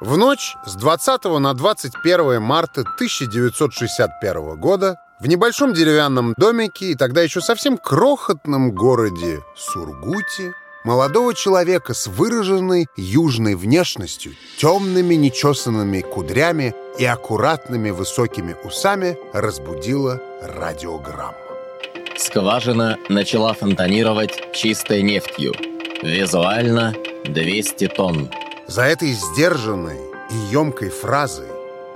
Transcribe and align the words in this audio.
В 0.00 0.16
ночь 0.16 0.56
с 0.64 0.76
20 0.76 1.24
на 1.40 1.52
21 1.52 2.40
марта 2.40 2.80
1961 2.80 4.58
года 4.58 4.98
в 5.20 5.26
небольшом 5.26 5.74
деревянном 5.74 6.32
домике 6.38 6.92
и 6.92 6.94
тогда 6.94 7.20
еще 7.20 7.42
совсем 7.42 7.76
крохотном 7.76 8.72
городе 8.72 9.40
Сургуте 9.54 10.54
молодого 10.84 11.34
человека 11.34 11.92
с 11.92 12.06
выраженной 12.06 12.86
южной 12.96 13.54
внешностью, 13.54 14.32
темными 14.56 15.16
нечесанными 15.16 16.00
кудрями 16.00 16.74
и 16.98 17.04
аккуратными 17.04 17.90
высокими 17.90 18.56
усами 18.64 19.18
разбудила 19.34 20.18
радиограмма. 20.40 21.36
Скважина 22.16 22.96
начала 23.10 23.52
фонтанировать 23.52 24.54
чистой 24.54 25.02
нефтью. 25.02 25.52
Визуально 26.02 26.94
200 27.26 27.88
тонн. 27.88 28.30
За 28.70 28.82
этой 28.82 29.10
сдержанной 29.10 29.98
и 30.30 30.36
емкой 30.52 30.90
фразой 30.90 31.48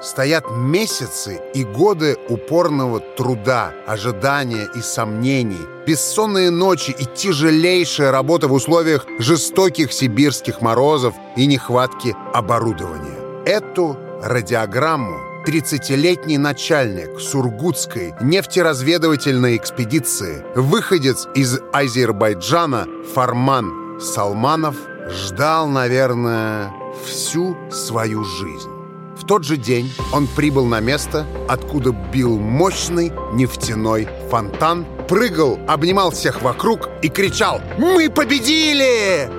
стоят 0.02 0.45
месяцы 0.51 1.41
и 1.55 1.62
годы 1.62 2.19
упорного 2.28 2.98
труда, 2.98 3.73
ожидания 3.87 4.69
и 4.74 4.80
сомнений, 4.80 5.60
бессонные 5.87 6.50
ночи 6.50 6.91
и 6.91 7.05
тяжелейшая 7.05 8.10
работа 8.10 8.48
в 8.48 8.52
условиях 8.52 9.06
жестоких 9.20 9.92
сибирских 9.92 10.62
морозов 10.62 11.14
и 11.37 11.47
нехватки 11.47 12.16
оборудования. 12.33 13.45
Эту 13.47 13.97
радиограмму 14.20 15.16
30-летний 15.47 16.38
начальник 16.38 17.20
Сургутской 17.20 18.14
нефтеразведывательной 18.20 19.56
экспедиции, 19.56 20.45
выходец 20.56 21.28
из 21.36 21.61
Азербайджана 21.72 22.88
Фарман 23.14 24.00
Салманов– 24.00 24.75
ждал, 25.08 25.66
наверное, 25.68 26.72
всю 27.04 27.56
свою 27.70 28.24
жизнь. 28.24 28.70
В 29.16 29.27
тот 29.27 29.44
же 29.44 29.56
день 29.56 29.92
он 30.12 30.27
прибыл 30.27 30.66
на 30.66 30.80
место, 30.80 31.27
откуда 31.48 31.92
бил 31.92 32.38
мощный 32.38 33.12
нефтяной 33.32 34.08
фонтан, 34.30 34.86
прыгал, 35.08 35.58
обнимал 35.69 36.10
всех 36.10 36.42
вокруг 36.42 36.88
и 37.02 37.08
кричал 37.08 37.60
«Мы 37.78 38.10
победили!» 38.10 39.30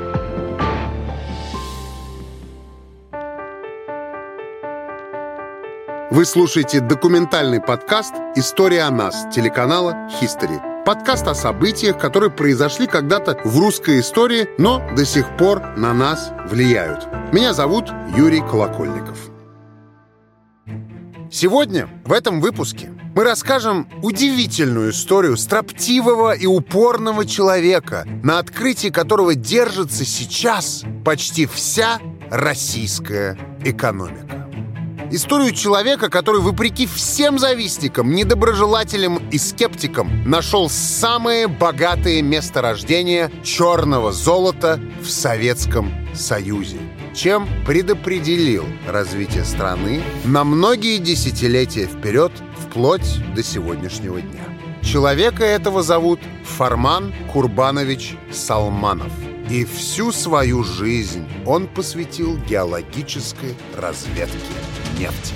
Вы 6.12 6.24
слушаете 6.24 6.80
документальный 6.80 7.60
подкаст 7.60 8.14
«История 8.36 8.84
о 8.84 8.92
нас» 8.92 9.26
телеканала 9.34 10.08
«History». 10.22 10.75
Подкаст 10.86 11.28
о 11.28 11.34
событиях, 11.34 11.98
которые 11.98 12.30
произошли 12.30 12.86
когда-то 12.86 13.40
в 13.44 13.58
русской 13.58 14.02
истории, 14.02 14.48
но 14.60 14.88
до 14.96 15.04
сих 15.04 15.36
пор 15.36 15.76
на 15.76 15.96
нас 15.96 16.32
влияют. 16.48 17.08
Меня 17.34 17.54
зовут 17.54 17.92
Юрий 18.16 18.42
Колокольников. 18.42 19.18
Сегодня 21.32 21.90
в 22.06 22.14
этом 22.14 22.40
выпуске 22.40 22.92
мы 23.16 23.24
расскажем 23.24 23.90
удивительную 24.04 24.92
историю 24.92 25.38
строптивого 25.38 26.34
и 26.34 26.46
упорного 26.46 27.26
человека, 27.26 28.06
на 28.22 28.38
открытии 28.38 28.90
которого 28.90 29.34
держится 29.34 30.06
сейчас 30.06 30.84
почти 31.04 31.48
вся 31.48 31.98
российская 32.30 33.40
экономика. 33.64 34.45
Историю 35.16 35.54
человека, 35.54 36.10
который, 36.10 36.42
вопреки 36.42 36.86
всем 36.86 37.40
завистникам, 37.40 38.12
недоброжелателям 38.12 39.20
и 39.30 39.38
скептикам, 39.38 40.30
нашел 40.30 40.70
самые 40.70 41.48
богатые 41.48 42.22
месторождения 42.22 43.32
черного 43.42 44.12
золота 44.12 44.78
в 45.02 45.10
Советском 45.10 45.90
Союзе, 46.14 46.80
чем 47.14 47.48
предопределил 47.66 48.66
развитие 48.90 49.46
страны 49.46 50.04
на 50.26 50.44
многие 50.44 50.98
десятилетия 50.98 51.86
вперед, 51.86 52.34
вплоть 52.68 53.22
до 53.34 53.42
сегодняшнего 53.42 54.20
дня. 54.20 54.44
Человека 54.82 55.46
этого 55.46 55.82
зовут 55.82 56.20
Фарман 56.44 57.14
Курбанович 57.32 58.18
Салманов. 58.34 59.14
И 59.50 59.64
всю 59.64 60.12
свою 60.12 60.66
жизнь 60.66 61.26
он 61.46 61.68
посвятил 61.68 62.36
геологической 62.36 63.56
разведке 63.78 64.36
нефти. 65.00 65.34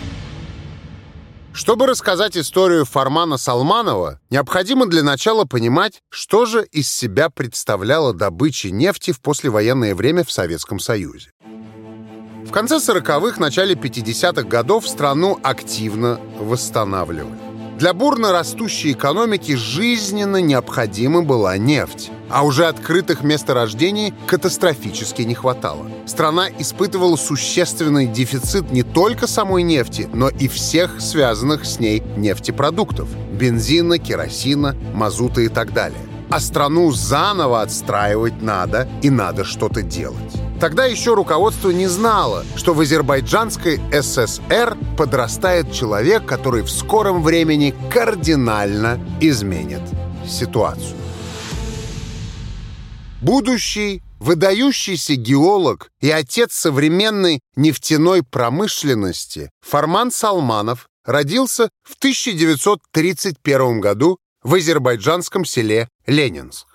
Чтобы 1.54 1.88
рассказать 1.88 2.38
историю 2.38 2.86
Фармана 2.86 3.38
Салманова, 3.38 4.20
необходимо 4.30 4.86
для 4.86 5.04
начала 5.04 5.46
понимать, 5.46 6.02
что 6.10 6.46
же 6.46 6.66
из 6.66 6.88
себя 6.90 7.30
представляла 7.30 8.14
добыча 8.14 8.70
нефти 8.72 9.12
в 9.12 9.20
послевоенное 9.20 9.94
время 9.94 10.24
в 10.24 10.32
Советском 10.32 10.80
Союзе. 10.80 11.32
В 12.46 12.52
конце 12.52 12.78
40-х, 12.78 13.40
начале 13.40 13.76
50-х 13.76 14.44
годов 14.44 14.88
страну 14.88 15.38
активно 15.44 16.20
восстанавливали. 16.40 17.49
Для 17.80 17.94
бурно 17.94 18.34
растущей 18.34 18.92
экономики 18.92 19.56
жизненно 19.56 20.42
необходима 20.42 21.22
была 21.22 21.56
нефть. 21.56 22.12
А 22.30 22.44
уже 22.44 22.66
открытых 22.66 23.24
месторождений 23.24 24.14
катастрофически 24.28 25.22
не 25.22 25.34
хватало. 25.34 25.90
Страна 26.06 26.50
испытывала 26.50 27.16
существенный 27.16 28.06
дефицит 28.06 28.70
не 28.74 28.84
только 28.84 29.28
самой 29.28 29.64
нефти, 29.64 30.10
но 30.14 30.28
и 30.28 30.50
всех 30.50 31.00
связанных 31.00 31.64
с 31.64 31.80
ней 31.80 32.04
нефтепродуктов– 32.18 33.08
бензина, 33.32 33.98
керосина, 33.98 34.76
мазута 34.94 35.40
и 35.40 35.48
так 35.48 35.72
далее. 35.72 36.02
А 36.30 36.40
страну 36.40 36.92
заново 36.92 37.62
отстраивать 37.62 38.42
надо, 38.42 38.88
и 39.02 39.10
надо 39.10 39.44
что-то 39.44 39.82
делать. 39.82 40.34
Тогда 40.60 40.86
еще 40.86 41.16
руководство 41.16 41.72
не 41.72 41.88
знало, 41.88 42.46
что 42.56 42.74
в 42.74 42.82
Азербайджанской 42.82 43.80
ССР 43.92 44.78
подрастает 44.98 45.72
человек, 45.72 46.26
который 46.26 46.62
в 46.62 46.70
скором 46.70 47.24
времени 47.24 47.74
кардинально 47.92 49.00
изменит 49.22 49.82
ситуацию. 50.28 50.98
Будущий 53.22 54.04
выдающийся 54.20 55.16
геолог 55.16 55.92
и 56.02 56.12
отец 56.12 56.54
современной 56.54 57.40
нефтяной 57.56 58.22
промышленности 58.22 59.50
Фарман 59.62 60.12
Салманов 60.12 60.90
родился 61.06 61.70
в 61.84 61.96
1931 61.98 63.80
году 63.80 64.20
в 64.44 64.54
азербайджанском 64.54 65.46
селе 65.46 65.90
Ленинск. 66.06 66.68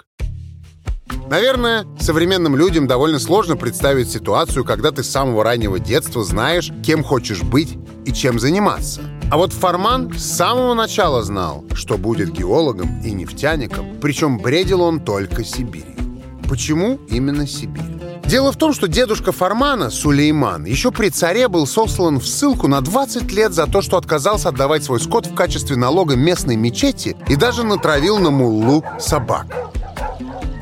Наверное, 1.28 1.86
современным 1.98 2.56
людям 2.56 2.86
довольно 2.86 3.18
сложно 3.18 3.56
представить 3.56 4.10
ситуацию, 4.10 4.64
когда 4.64 4.90
ты 4.90 5.02
с 5.02 5.10
самого 5.10 5.42
раннего 5.42 5.78
детства 5.78 6.22
знаешь, 6.22 6.70
кем 6.84 7.02
хочешь 7.02 7.42
быть 7.42 7.78
и 8.04 8.12
чем 8.12 8.38
заниматься. 8.38 9.02
А 9.30 9.36
вот 9.38 9.52
Фарман 9.52 10.12
с 10.12 10.22
самого 10.22 10.74
начала 10.74 11.22
знал, 11.22 11.64
что 11.74 11.96
будет 11.96 12.32
геологом 12.32 13.00
и 13.02 13.10
нефтяником, 13.12 13.98
причем 14.00 14.38
бредил 14.38 14.82
он 14.82 15.00
только 15.00 15.44
Сибирью. 15.44 15.94
Почему 16.48 17.00
именно 17.08 17.46
Сибирь? 17.46 18.13
Дело 18.26 18.52
в 18.52 18.56
том, 18.56 18.72
что 18.72 18.88
дедушка 18.88 19.32
Фармана, 19.32 19.90
Сулейман, 19.90 20.64
еще 20.64 20.90
при 20.90 21.10
царе 21.10 21.48
был 21.48 21.66
сослан 21.66 22.18
в 22.18 22.26
ссылку 22.26 22.68
на 22.68 22.80
20 22.80 23.30
лет 23.32 23.52
за 23.52 23.66
то, 23.66 23.82
что 23.82 23.98
отказался 23.98 24.48
отдавать 24.48 24.82
свой 24.82 24.98
скот 24.98 25.26
в 25.26 25.34
качестве 25.34 25.76
налога 25.76 26.16
местной 26.16 26.56
мечети 26.56 27.16
и 27.28 27.36
даже 27.36 27.64
натравил 27.64 28.18
на 28.18 28.30
муллу 28.30 28.82
собак. 28.98 29.46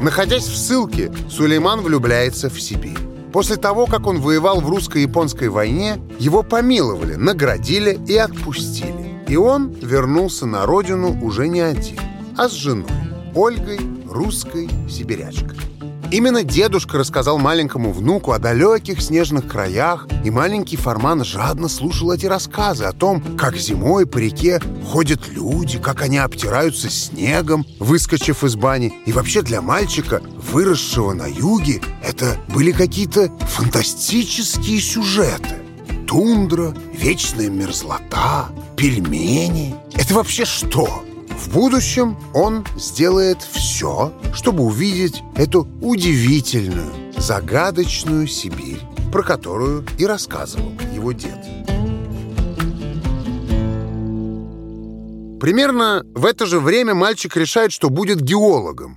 Находясь 0.01 0.47
в 0.47 0.57
ссылке, 0.57 1.13
Сулейман 1.31 1.81
влюбляется 1.81 2.51
в 2.51 2.61
Сибирь. 2.61 2.99
После 3.33 3.57
того, 3.57 3.87
как 3.87 4.07
он 4.07 4.21
воевал 4.21 4.61
в 4.61 4.69
русско-японской 4.69 5.49
войне, 5.49 5.99
его 6.19 6.43
помиловали, 6.43 7.15
наградили 7.15 7.99
и 8.09 8.17
отпустили. 8.17 9.23
И 9.29 9.37
он 9.37 9.71
вернулся 9.71 10.45
на 10.45 10.67
родину 10.67 11.17
уже 11.23 11.47
не 11.47 11.61
один, 11.61 12.01
а 12.37 12.49
с 12.49 12.53
женой, 12.53 12.91
Ольгой, 13.35 13.79
русской 14.11 14.69
сибирячкой. 14.91 15.72
Именно 16.13 16.43
дедушка 16.45 16.99
рассказал 16.99 17.39
маленькому 17.39 17.91
внуку 17.91 18.33
о 18.33 18.39
далеких 18.39 19.01
снежных 19.01 19.49
краях, 19.49 20.07
и 20.27 20.31
маленький 20.31 20.77
Фарман 20.77 21.25
жадно 21.25 21.69
слушал 21.69 22.13
эти 22.13 22.27
рассказы 22.27 22.85
о 22.85 22.93
том, 22.93 23.39
как 23.39 23.57
зимой 23.57 24.05
по 24.05 24.19
реке 24.19 24.61
ходят 24.87 25.27
люди, 25.29 25.79
как 25.79 26.03
они 26.03 26.19
обтираются 26.19 26.91
снегом, 26.91 27.65
выскочив 27.79 28.45
из 28.45 28.57
бани. 28.57 28.93
И 29.07 29.13
вообще 29.13 29.41
для 29.41 29.63
мальчика, 29.63 30.21
выросшего 30.53 31.15
на 31.15 31.27
юге, 31.27 31.81
это 32.05 32.37
были 32.51 32.73
какие-то 32.73 33.33
фантастические 33.49 34.83
сюжеты. 34.83 35.63
Тундра, 36.07 36.75
вечная 36.93 37.49
мерзлота, 37.49 38.51
пельмени. 38.77 39.75
Это 39.95 40.13
вообще 40.13 40.45
что? 40.45 41.05
В 41.37 41.53
будущем 41.53 42.17
он 42.35 42.65
сделает 42.77 43.43
все, 43.43 44.13
чтобы 44.35 44.65
увидеть 44.65 45.23
эту 45.37 45.67
удивительную, 45.81 46.93
загадочную 47.17 48.27
Сибирь, 48.27 48.81
про 49.11 49.23
которую 49.23 49.85
и 49.99 50.07
рассказывал 50.07 50.73
его 50.95 51.13
дед. 51.13 51.39
Примерно 55.41 56.05
в 56.15 56.25
это 56.25 56.47
же 56.47 56.61
время 56.61 56.95
мальчик 56.95 57.37
решает, 57.37 57.73
что 57.73 57.91
будет 57.91 58.21
геологом. 58.21 58.97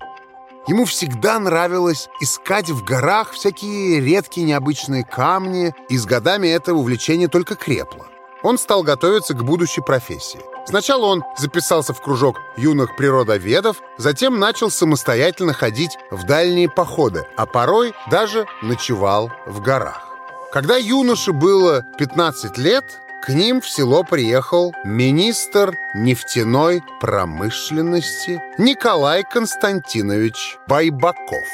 Ему 0.68 0.86
всегда 0.86 1.40
нравилось 1.40 2.08
искать 2.22 2.70
в 2.70 2.84
горах 2.84 3.32
всякие 3.32 4.00
редкие 4.00 4.46
необычные 4.46 5.04
камни, 5.04 5.74
и 5.90 5.98
с 5.98 6.06
годами 6.06 6.48
это 6.48 6.74
увлечение 6.74 7.28
только 7.28 7.56
крепло. 7.56 8.06
Он 8.44 8.58
стал 8.58 8.84
готовиться 8.84 9.34
к 9.34 9.44
будущей 9.44 9.82
профессии. 9.82 10.55
Сначала 10.66 11.06
он 11.06 11.24
записался 11.38 11.94
в 11.94 12.02
кружок 12.02 12.42
юных 12.58 12.96
природоведов, 12.96 13.78
затем 13.98 14.40
начал 14.40 14.72
самостоятельно 14.72 15.54
ходить 15.54 15.98
в 16.10 16.24
дальние 16.24 16.70
походы, 16.70 17.26
а 17.38 17.46
порой 17.46 17.94
даже 18.10 18.48
ночевал 18.62 19.32
в 19.46 19.62
горах. 19.62 20.08
Когда 20.52 20.78
юноше 20.78 21.34
было 21.34 21.86
15 21.98 22.58
лет, 22.58 23.02
к 23.22 23.30
ним 23.30 23.60
в 23.60 23.68
село 23.68 24.04
приехал 24.04 24.74
министр 24.84 25.76
нефтяной 25.94 26.84
промышленности 27.02 28.42
Николай 28.58 29.24
Константинович 29.24 30.58
Байбаков. 30.68 31.48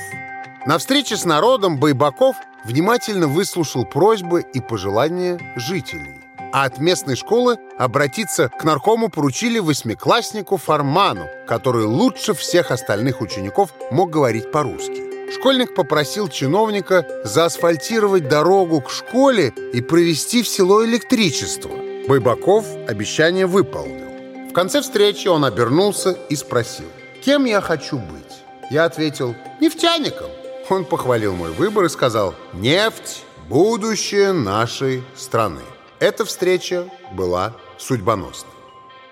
На 0.65 0.77
встрече 0.77 1.17
с 1.17 1.25
народом 1.25 1.79
Байбаков 1.79 2.35
внимательно 2.63 3.27
выслушал 3.27 3.85
просьбы 3.85 4.41
и 4.53 4.59
пожелания 4.59 5.39
жителей. 5.55 6.20
А 6.53 6.65
от 6.65 6.79
местной 6.79 7.15
школы 7.15 7.57
обратиться 7.77 8.49
к 8.49 8.63
наркому 8.63 9.09
поручили 9.09 9.59
восьмикласснику 9.59 10.57
Фарману, 10.57 11.27
который 11.47 11.85
лучше 11.85 12.33
всех 12.33 12.71
остальных 12.71 13.21
учеников 13.21 13.71
мог 13.89 14.09
говорить 14.09 14.51
по-русски. 14.51 15.31
Школьник 15.31 15.73
попросил 15.75 16.27
чиновника 16.27 17.05
заасфальтировать 17.23 18.27
дорогу 18.27 18.81
к 18.81 18.91
школе 18.91 19.53
и 19.73 19.81
провести 19.81 20.43
в 20.43 20.47
село 20.47 20.85
электричество. 20.85 21.71
Байбаков 22.07 22.65
обещание 22.87 23.45
выполнил. 23.45 24.49
В 24.49 24.53
конце 24.53 24.81
встречи 24.81 25.29
он 25.29 25.45
обернулся 25.45 26.11
и 26.29 26.35
спросил, 26.35 26.87
«Кем 27.23 27.45
я 27.45 27.61
хочу 27.61 27.97
быть?» 27.97 28.43
Я 28.69 28.83
ответил, 28.83 29.35
«Нефтяником». 29.61 30.29
Он 30.69 30.83
похвалил 30.83 31.33
мой 31.33 31.51
выбор 31.51 31.85
и 31.85 31.89
сказал, 31.89 32.35
«Нефть– 32.51 33.23
будущее 33.49 34.33
нашей 34.33 35.03
страны». 35.15 35.61
Эта 36.01 36.25
встреча 36.25 36.89
была 37.13 37.55
судьбоносной. 37.77 38.51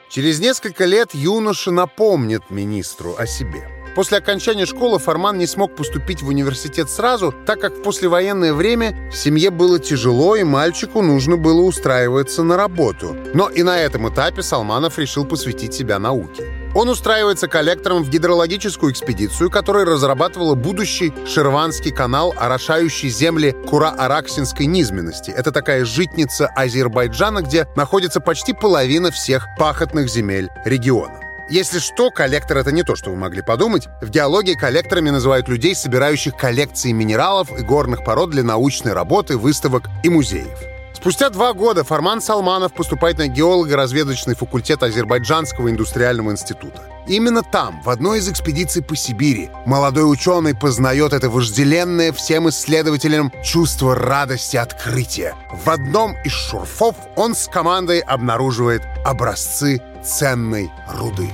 Через 0.10 0.40
несколько 0.40 0.86
лет 0.86 1.14
юноша 1.14 1.70
напомнит 1.70 2.50
министру 2.50 3.16
о 3.16 3.28
себе– 3.28 3.70
После 3.96 4.20
окончания 4.20 4.66
школы 4.66 5.00
Форман 5.00 5.38
не 5.38 5.48
смог 5.48 5.76
поступить 5.76 6.22
в 6.22 6.28
университет 6.30 6.90
сразу, 6.90 7.34
так 7.46 7.60
как 7.60 7.74
в 7.74 7.82
послевоенное 7.82 8.54
время 8.54 9.12
семье 9.12 9.50
было 9.50 9.80
тяжело, 9.80 10.36
и 10.36 10.44
мальчику 10.44 11.02
нужно 11.02 11.38
было 11.38 11.62
устраиваться 11.64 12.44
на 12.44 12.56
работу. 12.56 13.18
Но 13.34 13.50
и 13.50 13.64
на 13.64 13.78
этом 13.78 14.08
этапе 14.08 14.42
Салманов 14.42 15.00
решил 15.00 15.26
посвятить 15.26 15.74
себя 15.74 16.00
науке. 16.00 16.46
Он 16.76 16.88
устраивается 16.90 17.48
коллектором 17.48 18.04
в 18.04 18.10
гидрологическую 18.10 18.92
экспедицию, 18.92 19.50
которая 19.50 19.86
разрабатывала 19.86 20.56
будущий 20.56 21.14
Шерванский 21.26 21.92
канал, 21.92 22.34
орошающий 22.38 23.10
земли 23.10 23.56
Кура-Араксинской 23.68 24.68
низменности. 24.68 25.32
Это 25.32 25.52
такая 25.52 25.84
житница 25.84 26.48
Азербайджана, 26.56 27.42
где 27.42 27.68
находится 27.76 28.22
почти 28.22 28.54
половина 28.54 29.10
всех 29.12 29.48
пахотных 29.58 30.10
земель 30.10 30.50
региона. 30.64 31.20
Если 31.50 31.80
что, 31.80 32.12
коллектор— 32.12 32.58
это 32.60 32.72
не 32.72 32.84
то, 32.84 32.96
что 32.96 33.10
вы 33.10 33.16
могли 33.16 33.42
подумать. 33.42 33.88
В 34.02 34.10
геологии 34.12 34.54
коллекторами 34.54 35.10
называют 35.10 35.48
людей, 35.48 35.74
собирающих 35.74 36.38
коллекции 36.38 36.92
минералов 36.92 37.52
и 37.58 37.64
горных 37.64 38.04
пород 38.04 38.30
для 38.30 38.44
научной 38.44 38.94
работы, 38.94 39.36
выставок 39.36 39.86
и 40.04 40.10
музеев. 40.10 40.79
Спустя 41.00 41.30
два 41.30 41.54
года 41.54 41.86
Фарман 41.86 42.20
Салманов 42.20 42.74
поступает 42.74 43.20
на 43.20 43.30
геолого-разведочный 43.30 44.36
факультет 44.36 44.84
Азербайджанского 44.84 45.70
индустриального 45.70 46.32
института. 46.32 46.84
Именно 47.08 47.42
там, 47.42 47.82
в 47.84 47.90
одной 47.90 48.20
из 48.20 48.28
экспедиций 48.28 48.84
по 48.84 48.98
Сибири, 48.98 49.50
молодой 49.66 50.12
ученый 50.12 50.54
познает 50.54 51.14
это 51.14 51.30
вожделенное 51.30 52.12
всем 52.12 52.50
исследователям 52.50 53.32
чувство 53.46 53.96
радости 53.96 54.58
открытия. 54.58 55.36
В 55.54 55.70
одном 55.70 56.18
из 56.26 56.34
шурфов 56.34 56.98
он 57.16 57.34
с 57.34 57.48
командой 57.48 58.00
обнаруживает 58.00 58.82
образцы 59.06 59.82
ценной 60.04 60.70
руды. 61.00 61.30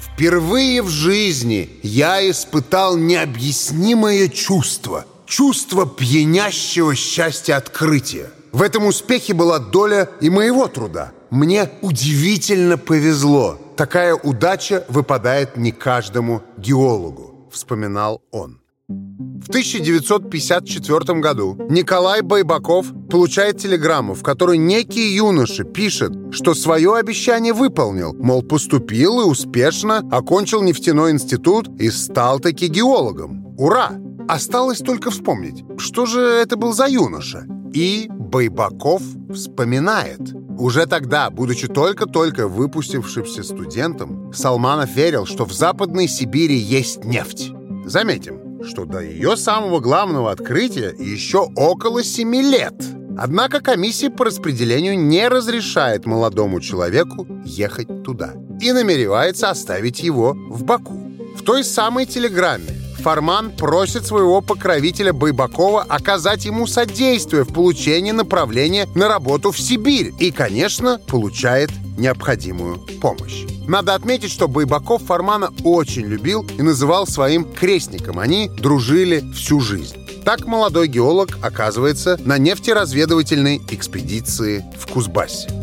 Впервые 0.00 0.82
в 0.82 0.88
жизни 0.88 1.68
я 1.82 2.30
испытал 2.30 2.96
необъяснимое 2.96 4.28
чувство. 4.28 5.04
Чувство 5.30 5.86
пьянящего 5.86 6.96
счастья 6.96 7.56
открытия. 7.56 8.30
В 8.50 8.62
этом 8.62 8.86
успехе 8.86 9.32
была 9.32 9.60
доля 9.60 10.10
и 10.20 10.28
моего 10.28 10.66
труда. 10.66 11.12
Мне 11.30 11.70
удивительно 11.82 12.76
повезло. 12.76 13.56
Такая 13.76 14.16
удача 14.16 14.84
выпадает 14.88 15.56
не 15.56 15.70
каждому 15.70 16.42
геологу, 16.56 17.48
вспоминал 17.52 18.22
он. 18.32 18.60
В 18.88 19.48
1954 19.50 21.20
году 21.20 21.56
Николай 21.70 22.22
Байбаков 22.22 22.86
получает 23.08 23.58
телеграмму, 23.58 24.14
в 24.14 24.24
которой 24.24 24.58
некий 24.58 25.14
юноша 25.14 25.62
пишет, 25.62 26.12
что 26.32 26.54
свое 26.54 26.96
обещание 26.96 27.52
выполнил, 27.52 28.14
мол, 28.14 28.42
поступил 28.42 29.20
и 29.20 29.24
успешно 29.24 29.98
окончил 30.10 30.60
нефтяной 30.60 31.12
институт 31.12 31.68
и 31.78 31.88
стал 31.90 32.40
таки 32.40 32.66
геологом. 32.66 33.54
Ура! 33.56 33.92
Осталось 34.30 34.78
только 34.78 35.10
вспомнить, 35.10 35.64
что 35.76 36.06
же 36.06 36.20
это 36.20 36.56
был 36.56 36.72
за 36.72 36.86
юноша. 36.86 37.48
И 37.72 38.06
Байбаков 38.08 39.02
вспоминает. 39.34 40.20
Уже 40.56 40.86
тогда, 40.86 41.30
будучи 41.30 41.66
только-только 41.66 42.46
выпустившимся 42.46 43.42
студентом, 43.42 44.32
Салманов 44.32 44.94
верил, 44.94 45.26
что 45.26 45.44
в 45.44 45.52
Западной 45.52 46.06
Сибири 46.06 46.54
есть 46.56 47.02
нефть. 47.04 47.50
Заметим, 47.84 48.62
что 48.62 48.84
до 48.84 49.00
ее 49.00 49.36
самого 49.36 49.80
главного 49.80 50.30
открытия 50.30 50.94
еще 50.96 51.48
около 51.56 52.04
семи 52.04 52.40
лет. 52.40 52.74
Однако 53.18 53.60
комиссия 53.60 54.10
по 54.10 54.26
распределению 54.26 54.96
не 54.96 55.26
разрешает 55.26 56.06
молодому 56.06 56.60
человеку 56.60 57.26
ехать 57.44 58.04
туда 58.04 58.34
и 58.60 58.70
намеревается 58.70 59.50
оставить 59.50 60.04
его 60.04 60.34
в 60.34 60.62
Баку. 60.62 60.94
В 61.36 61.42
той 61.42 61.64
самой 61.64 62.06
телеграмме 62.06 62.79
Фарман 63.00 63.50
просит 63.56 64.06
своего 64.06 64.40
покровителя 64.40 65.12
Байбакова 65.12 65.82
оказать 65.88 66.44
ему 66.44 66.66
содействие 66.66 67.44
в 67.44 67.52
получении 67.52 68.12
направления 68.12 68.86
на 68.94 69.08
работу 69.08 69.50
в 69.50 69.58
Сибирь 69.58 70.12
и, 70.18 70.30
конечно, 70.30 71.00
получает 71.08 71.70
необходимую 71.96 72.78
помощь. 73.00 73.44
Надо 73.66 73.94
отметить, 73.94 74.30
что 74.30 74.48
Байбаков 74.48 75.02
Фармана 75.04 75.52
очень 75.64 76.06
любил 76.06 76.46
и 76.58 76.62
называл 76.62 77.06
своим 77.06 77.44
крестником. 77.44 78.18
Они 78.18 78.48
дружили 78.48 79.24
всю 79.32 79.60
жизнь. 79.60 79.96
Так 80.24 80.46
молодой 80.46 80.88
геолог 80.88 81.38
оказывается 81.42 82.18
на 82.24 82.38
нефтеразведывательной 82.38 83.60
экспедиции 83.70 84.64
в 84.78 84.86
Кузбассе. 84.86 85.59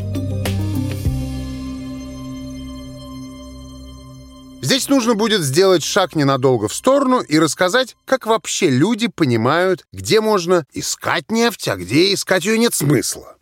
Здесь 4.77 4.89
нужно 4.89 5.15
будет 5.15 5.41
сделать 5.41 5.83
шаг 5.83 6.15
ненадолго 6.15 6.67
в 6.67 6.73
сторону 6.75 7.21
и 7.21 7.39
рассказать, 7.39 7.97
как 8.05 8.27
вообще 8.27 8.69
люди 8.69 9.07
понимают, 9.07 9.87
где 9.91 10.21
можно 10.21 10.67
искать 10.71 11.31
нефть, 11.31 11.67
а 11.67 11.77
где 11.77 12.13
искать 12.13 12.45
ее 12.45 12.59
нет 12.59 12.75
смысла. 12.75 13.37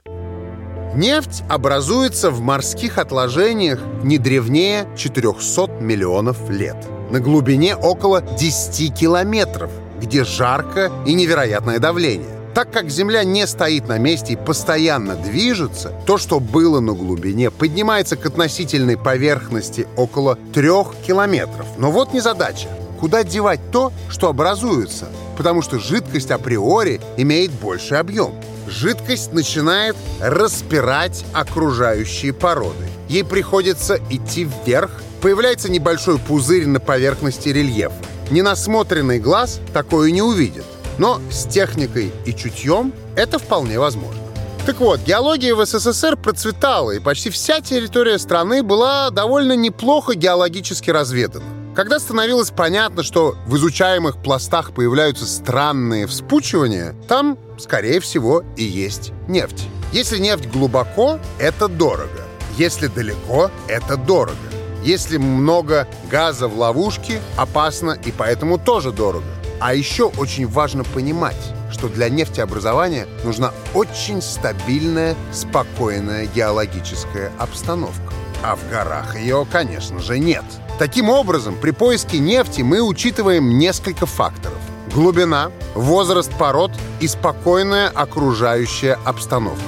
Нефть 0.96 1.44
образуется 1.50 2.32
в 2.32 2.40
морских 2.40 2.98
отложениях 2.98 3.82
не 4.02 4.18
древнее 4.18 4.88
400 4.98 5.82
миллионов 5.82 6.50
лет, 6.50 6.78
на 7.12 7.20
глубине 7.20 7.76
около 7.76 8.22
10 8.22 8.98
километров, 8.98 9.72
где 10.00 10.24
жарко 10.24 10.90
и 11.06 11.14
невероятное 11.14 11.80
давление. 11.80 12.35
Так 12.56 12.72
как 12.72 12.90
Земля 12.90 13.26
не 13.26 13.46
стоит 13.48 13.90
на 13.90 13.98
месте 13.98 14.34
и 14.34 14.36
постоянно 14.38 15.18
движется, 15.18 15.92
то, 16.08 16.18
что 16.18 16.40
было 16.40 16.80
на 16.80 16.94
глубине, 16.94 17.52
поднимается 17.52 18.16
к 18.16 18.26
относительной 18.26 18.96
поверхности 18.96 19.90
около 19.98 20.38
трех 20.54 20.96
километров. 21.06 21.68
Но 21.78 21.92
вот 21.92 22.14
незадача. 22.14 22.70
Куда 22.98 23.26
девать 23.26 23.60
то, 23.74 23.92
что 24.08 24.30
образуется? 24.30 25.10
Потому 25.36 25.62
что 25.62 25.80
жидкость 25.80 26.32
априори 26.32 27.02
имеет 27.18 27.52
больший 27.52 28.00
объем. 28.00 28.34
Жидкость 28.70 29.34
начинает 29.34 29.98
распирать 30.22 31.26
окружающие 31.34 32.32
породы. 32.32 32.86
Ей 33.10 33.26
приходится 33.26 34.00
идти 34.10 34.48
вверх, 34.64 34.92
появляется 35.22 35.70
небольшой 35.70 36.20
пузырь 36.20 36.68
на 36.68 36.80
поверхности 36.80 37.50
рельефа. 37.50 37.96
Ненасмотренный 38.32 39.20
глаз 39.20 39.60
такое 39.74 40.12
не 40.12 40.22
увидит. 40.22 40.64
Но 40.98 41.20
с 41.32 41.46
техникой 41.46 42.12
и 42.26 42.34
чутьем 42.34 42.94
это 43.16 43.40
вполне 43.40 43.80
возможно. 43.80 44.22
Так 44.66 44.80
вот, 44.80 45.02
геология 45.02 45.54
в 45.54 45.64
СССР 45.64 46.18
процветала, 46.18 46.92
и 46.92 47.00
почти 47.00 47.30
вся 47.30 47.62
территория 47.62 48.18
страны 48.18 48.64
была 48.64 49.12
довольно 49.12 49.56
неплохо 49.56 50.16
геологически 50.16 50.90
разведана. 50.90 51.46
Когда 51.76 52.00
становилось 52.00 52.50
понятно, 52.50 53.04
что 53.04 53.36
в 53.46 53.58
изучаемых 53.58 54.24
пластах 54.24 54.74
появляются 54.74 55.28
странные 55.28 56.08
вспучивания, 56.08 56.96
там, 57.08 57.38
скорее 57.60 58.00
всего, 58.00 58.44
и 58.56 58.64
есть 58.64 59.12
нефть. 59.28 59.68
Если 59.92 60.18
нефть 60.18 60.50
глубоко, 60.52 61.20
это 61.38 61.68
дорого. 61.68 62.24
Если 62.58 62.88
далеко, 62.88 63.52
это 63.68 63.98
дорого. 63.98 64.36
Если 64.84 65.18
много 65.18 65.88
газа 66.10 66.48
в 66.48 66.58
ловушке, 66.58 67.22
опасно 67.38 67.92
и 68.06 68.12
поэтому 68.12 68.58
тоже 68.58 68.92
дорого. 68.92 69.26
А 69.60 69.74
еще 69.74 70.06
очень 70.06 70.48
важно 70.48 70.84
понимать, 70.84 71.54
что 71.72 71.88
для 71.88 72.10
нефтеобразования 72.10 73.08
нужна 73.24 73.52
очень 73.74 74.22
стабильная, 74.22 75.16
спокойная 75.32 76.28
геологическая 76.28 77.32
обстановка. 77.38 78.14
А 78.44 78.56
в 78.56 78.70
горах 78.70 79.16
ее, 79.16 79.46
конечно 79.52 80.00
же, 80.00 80.20
нет. 80.20 80.44
Таким 80.78 81.10
образом, 81.10 81.56
при 81.56 81.72
поиске 81.72 82.20
нефти 82.20 82.62
мы 82.62 82.82
учитываем 82.82 83.58
несколько 83.58 84.06
факторов. 84.06 84.60
Глубина, 84.94 85.52
возраст 85.74 86.32
пород 86.38 86.72
и 87.00 87.08
спокойная 87.08 87.88
окружающая 87.88 89.00
обстановка. 89.04 89.64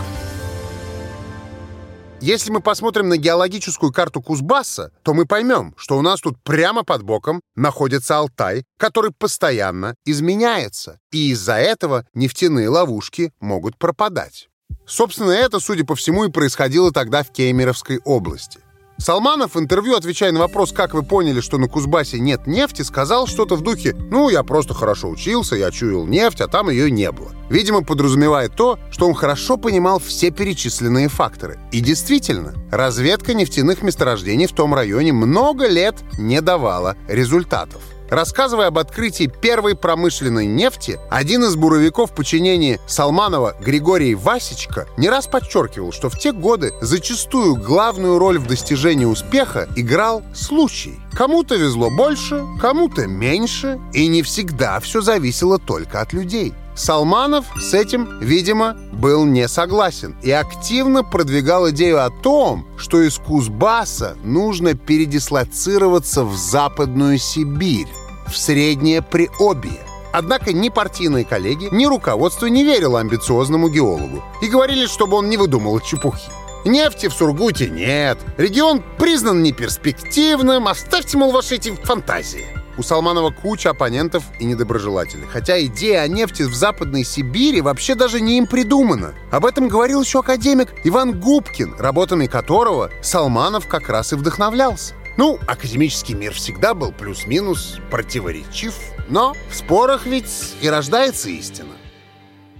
Если 2.19 2.49
мы 2.49 2.61
посмотрим 2.61 3.09
на 3.09 3.17
геологическую 3.17 3.93
карту 3.93 4.23
Кузбасса, 4.23 4.91
то 5.03 5.13
мы 5.13 5.27
поймем, 5.27 5.75
что 5.77 5.97
у 5.97 6.01
нас 6.01 6.19
тут 6.19 6.41
прямо 6.41 6.83
под 6.83 7.03
боком 7.03 7.41
находится 7.55 8.17
Алтай, 8.17 8.65
который 8.77 9.11
постоянно 9.11 9.93
изменяется, 10.03 10.99
и 11.11 11.29
из-за 11.29 11.53
этого 11.53 12.07
нефтяные 12.15 12.69
ловушки 12.69 13.33
могут 13.39 13.77
пропадать. 13.77 14.49
Собственно, 14.87 15.31
это, 15.31 15.59
судя 15.59 15.85
по 15.85 15.95
всему, 15.95 16.25
и 16.25 16.31
происходило 16.31 16.91
тогда 16.91 17.21
в 17.21 17.31
Кемеровской 17.31 17.99
области. 18.03 18.61
Салманов 18.97 19.53
в 19.53 19.59
интервью, 19.59 19.95
отвечая 19.95 20.31
на 20.31 20.39
вопрос, 20.39 20.71
как 20.71 20.95
вы 20.95 21.03
поняли, 21.03 21.39
что 21.39 21.59
на 21.59 21.67
Кузбассе 21.67 22.19
нет 22.19 22.47
нефти, 22.47 22.81
сказал 22.81 23.27
что-то 23.27 23.55
в 23.55 23.61
духе 23.61 23.95
«Ну, 24.09 24.29
я 24.29 24.41
просто 24.41 24.73
хорошо 24.73 25.09
учился, 25.09 25.55
я 25.55 25.69
чуял 25.69 26.05
нефть, 26.07 26.41
а 26.41 26.47
там 26.47 26.71
ее 26.71 26.89
не 26.89 27.11
было». 27.11 27.31
Видимо, 27.49 27.83
подразумевает 27.83 28.55
то, 28.55 28.79
что 28.89 29.07
он 29.07 29.13
хорошо 29.13 29.57
понимал 29.57 29.99
все 29.99 30.31
перечисленные 30.31 31.09
факторы. 31.09 31.59
И 31.71 31.79
действительно, 31.79 32.53
разведка 32.71 33.35
нефтяных 33.35 33.83
месторождений 33.83 34.47
в 34.47 34.53
том 34.53 34.73
районе 34.73 35.13
много 35.13 35.67
лет 35.67 35.95
не 36.17 36.41
давала 36.41 36.97
результатов. 37.07 37.81
Рассказывая 38.09 38.67
об 38.67 38.77
открытии 38.77 39.27
первой 39.27 39.75
промышленной 39.75 40.45
нефти, 40.45 40.99
один 41.09 41.43
из 41.43 41.55
буровиков 41.55 42.11
подчинения 42.11 42.79
Салманова 42.87 43.55
Григорий 43.59 44.15
Васечка 44.15 44.87
не 44.97 45.09
раз 45.09 45.27
подчеркивал, 45.27 45.91
что 45.91 46.09
в 46.09 46.17
те 46.17 46.31
годы 46.31 46.73
зачастую 46.81 47.55
главную 47.55 48.17
роль 48.17 48.39
в 48.39 48.47
достижении 48.47 49.05
успеха 49.05 49.67
играл 49.75 50.23
случай. 50.33 50.99
Кому-то 51.13 51.55
везло 51.55 51.89
больше, 51.89 52.45
кому-то 52.61 53.07
меньше, 53.07 53.79
и 53.93 54.07
не 54.07 54.23
всегда 54.23 54.79
все 54.79 55.01
зависело 55.01 55.59
только 55.59 55.99
от 55.99 56.13
людей. 56.13 56.53
Салманов 56.77 57.45
с 57.59 57.73
этим, 57.73 58.19
видимо, 58.19 58.75
был 58.93 59.25
не 59.25 59.47
согласен 59.47 60.15
и 60.21 60.31
активно 60.31 61.03
продвигал 61.03 61.69
идею 61.71 62.05
о 62.05 62.09
том, 62.09 62.67
что 62.77 63.01
из 63.01 63.17
Кузбасса 63.17 64.15
нужно 64.23 64.75
передислоцироваться 64.75 66.23
в 66.23 66.35
Западную 66.35 67.17
Сибирь, 67.17 67.87
в 68.27 68.37
Среднее 68.37 69.01
Приобье. 69.01 69.79
Однако 70.13 70.53
ни 70.53 70.69
партийные 70.69 71.25
коллеги, 71.25 71.67
ни 71.71 71.85
руководство 71.85 72.45
не 72.45 72.63
верило 72.63 72.99
амбициозному 72.99 73.69
геологу 73.69 74.23
и 74.41 74.47
говорили, 74.47 74.85
чтобы 74.85 75.17
он 75.17 75.29
не 75.29 75.37
выдумал 75.37 75.79
чепухи. 75.79 76.31
Нефти 76.65 77.07
в 77.07 77.13
Сургуте 77.13 77.69
нет, 77.69 78.17
регион 78.37 78.83
признан 78.97 79.41
неперспективным, 79.41 80.67
оставьте, 80.67 81.17
мол, 81.17 81.31
ваши 81.31 81.55
эти 81.55 81.71
фантазии. 81.71 82.56
У 82.77 82.83
Салманова 82.83 83.31
куча 83.31 83.71
оппонентов 83.71 84.23
и 84.39 84.45
недоброжелателей. 84.45 85.25
Хотя 85.25 85.59
идея 85.65 86.01
о 86.01 86.07
нефти 86.07 86.43
в 86.43 86.53
Западной 86.53 87.03
Сибири 87.03 87.61
вообще 87.61 87.95
даже 87.95 88.21
не 88.21 88.37
им 88.37 88.45
придумана. 88.45 89.15
Об 89.31 89.45
этом 89.45 89.67
говорил 89.67 90.03
еще 90.03 90.19
академик 90.19 90.73
Иван 90.83 91.19
Губкин, 91.19 91.75
работами 91.79 92.27
которого 92.27 92.91
Салманов 93.01 93.67
как 93.67 93.89
раз 93.89 94.13
и 94.13 94.15
вдохновлялся. 94.15 94.93
Ну, 95.17 95.39
академический 95.47 96.13
мир 96.13 96.33
всегда 96.33 96.75
был 96.75 96.91
плюс-минус 96.91 97.79
противоречив, 97.89 98.75
но 99.09 99.33
в 99.49 99.55
спорах 99.55 100.05
ведь 100.05 100.55
и 100.61 100.69
рождается 100.69 101.29
истина. 101.29 101.73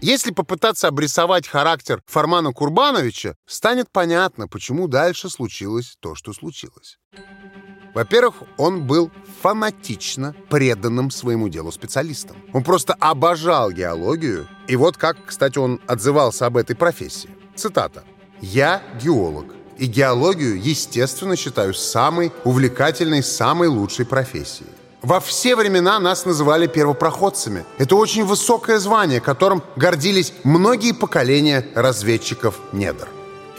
Если 0.02 0.32
попытаться 0.32 0.88
обрисовать 0.88 1.48
характер 1.48 2.02
Фармана 2.08 2.54
Курбановича, 2.54 3.36
станет 3.46 3.92
понятно, 3.92 4.48
почему 4.48 4.88
дальше 4.88 5.30
случилось 5.30 5.98
то, 6.00 6.16
что 6.16 6.34
случилось. 6.34 6.98
Во-первых, 7.98 8.36
он 8.58 8.84
был 8.84 9.10
фанатично 9.42 10.36
преданным 10.50 11.10
своему 11.10 11.50
делу 11.50 11.72
специалистом. 11.72 12.38
Он 12.54 12.64
просто 12.64 12.94
обожал 13.00 13.72
геологию. 13.72 14.48
И 14.68 14.76
вот 14.76 14.98
как, 14.98 15.18
кстати, 15.26 15.58
он 15.58 15.82
отзывался 15.88 16.46
об 16.46 16.58
этой 16.58 16.76
профессии. 16.76 17.32
Цитата. 17.56 18.04
«Я 18.40 18.84
геолог, 19.02 19.46
и 19.80 19.88
геологию, 19.88 20.62
естественно, 20.62 21.36
считаю 21.36 21.74
самой 21.74 22.32
увлекательной, 22.44 23.24
самой 23.24 23.68
лучшей 23.68 24.06
профессией. 24.06 24.70
Во 25.02 25.20
все 25.20 25.56
времена 25.56 26.00
нас 26.00 26.24
называли 26.24 26.68
первопроходцами. 26.68 27.66
Это 27.80 27.96
очень 27.96 28.26
высокое 28.26 28.78
звание, 28.78 29.22
которым 29.22 29.64
гордились 29.76 30.34
многие 30.44 30.94
поколения 30.94 31.66
разведчиков 31.74 32.60
недр. 32.74 33.08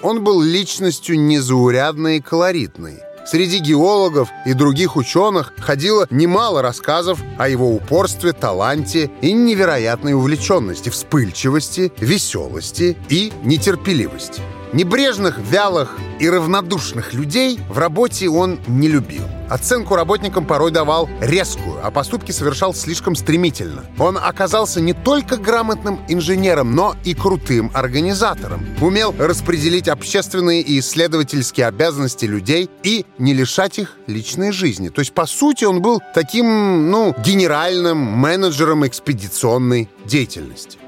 Он 0.01 0.23
был 0.23 0.41
личностью 0.41 1.19
незаурядной 1.19 2.19
и 2.19 2.21
колоритной. 2.21 3.01
Среди 3.31 3.59
геологов 3.59 4.31
и 4.47 4.55
других 4.55 4.97
ученых 4.97 5.53
ходило 5.59 6.07
немало 6.09 6.63
рассказов 6.63 7.21
о 7.37 7.47
его 7.47 7.75
упорстве, 7.75 8.33
таланте 8.33 9.11
и 9.21 9.35
невероятной 9.35 10.15
увлеченности, 10.15 10.89
вспыльчивости, 10.89 11.93
веселости 11.99 12.97
и 13.11 13.31
нетерпеливости. 13.45 14.41
Небрежных, 14.73 15.39
вялых 15.39 15.97
и 16.21 16.29
равнодушных 16.29 17.15
людей 17.15 17.59
в 17.71 17.79
работе 17.79 18.29
он 18.29 18.61
не 18.67 18.89
любил. 18.89 19.23
Оценку 19.49 19.97
работникам 19.97 20.45
порой 20.45 20.71
давал 20.71 21.09
резкую, 21.23 21.81
а 21.83 21.91
поступки 21.91 22.33
совершал 22.33 22.75
слишком 22.75 23.17
стремительно. 23.17 23.87
Он 23.99 24.19
оказался 24.19 24.83
не 24.83 24.93
только 24.93 25.39
грамотным 25.39 26.01
инженером, 26.07 26.75
но 26.75 26.95
и 27.05 27.15
крутым 27.15 27.71
организатором. 27.73 28.67
Умел 28.83 29.15
распределить 29.19 29.89
общественные 29.89 30.61
и 30.61 30.81
исследовательские 30.81 31.67
обязанности 31.67 32.27
людей 32.27 32.69
и 32.83 33.07
не 33.17 33.33
лишать 33.33 33.79
их 33.79 33.97
личной 34.07 34.53
жизни. 34.53 34.91
То 34.91 35.01
есть, 35.01 35.15
по 35.15 35.25
сути, 35.25 35.65
он 35.65 35.81
был 35.81 36.03
таким, 36.15 36.91
ну, 36.91 37.15
генеральным 37.25 37.97
менеджером 37.97 38.87
экспедиционной 38.87 39.89
деятельности. 40.05 40.79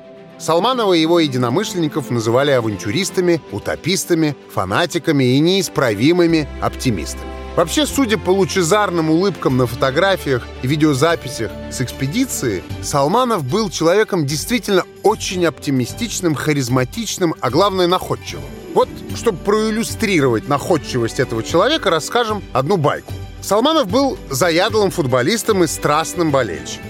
Салманова 0.41 0.95
и 0.95 1.01
его 1.01 1.21
единомышленников 1.21 2.11
называли 2.11 2.51
авантюристами, 2.51 3.43
утопистами, 3.53 4.35
фанатиками 4.53 5.37
и 5.37 5.39
неисправимыми 5.39 6.49
оптимистами. 6.63 7.29
Вообще, 7.57 7.85
судя 7.85 8.17
по 8.17 8.31
лучезарным 8.31 9.11
улыбкам 9.11 9.59
на 9.59 9.67
фотографиях 9.67 10.47
и 10.63 10.67
видеозаписях 10.67 11.51
с 11.71 11.83
экспедиции, 11.83 12.63
Салманов 12.83 13.45
был 13.45 13.69
человеком 13.69 14.25
действительно 14.25 14.85
очень 15.03 15.45
оптимистичным, 15.45 16.35
харизматичным, 16.35 17.35
а 17.41 17.51
главное 17.51 17.87
находчивым. 17.87 18.45
Вот, 18.73 18.89
чтобы 19.17 19.39
проиллюстрировать 19.39 20.49
находчивость 20.49 21.21
этого 21.21 21.43
человека, 21.43 21.91
расскажем 21.91 22.43
одну 22.53 22.79
байку. 22.79 23.13
Салманов 23.43 23.89
был 23.89 24.17
заядлым 24.31 24.91
футболистом 24.91 25.65
и 25.65 25.67
страстным 25.67 26.31
болельщиком. 26.31 26.87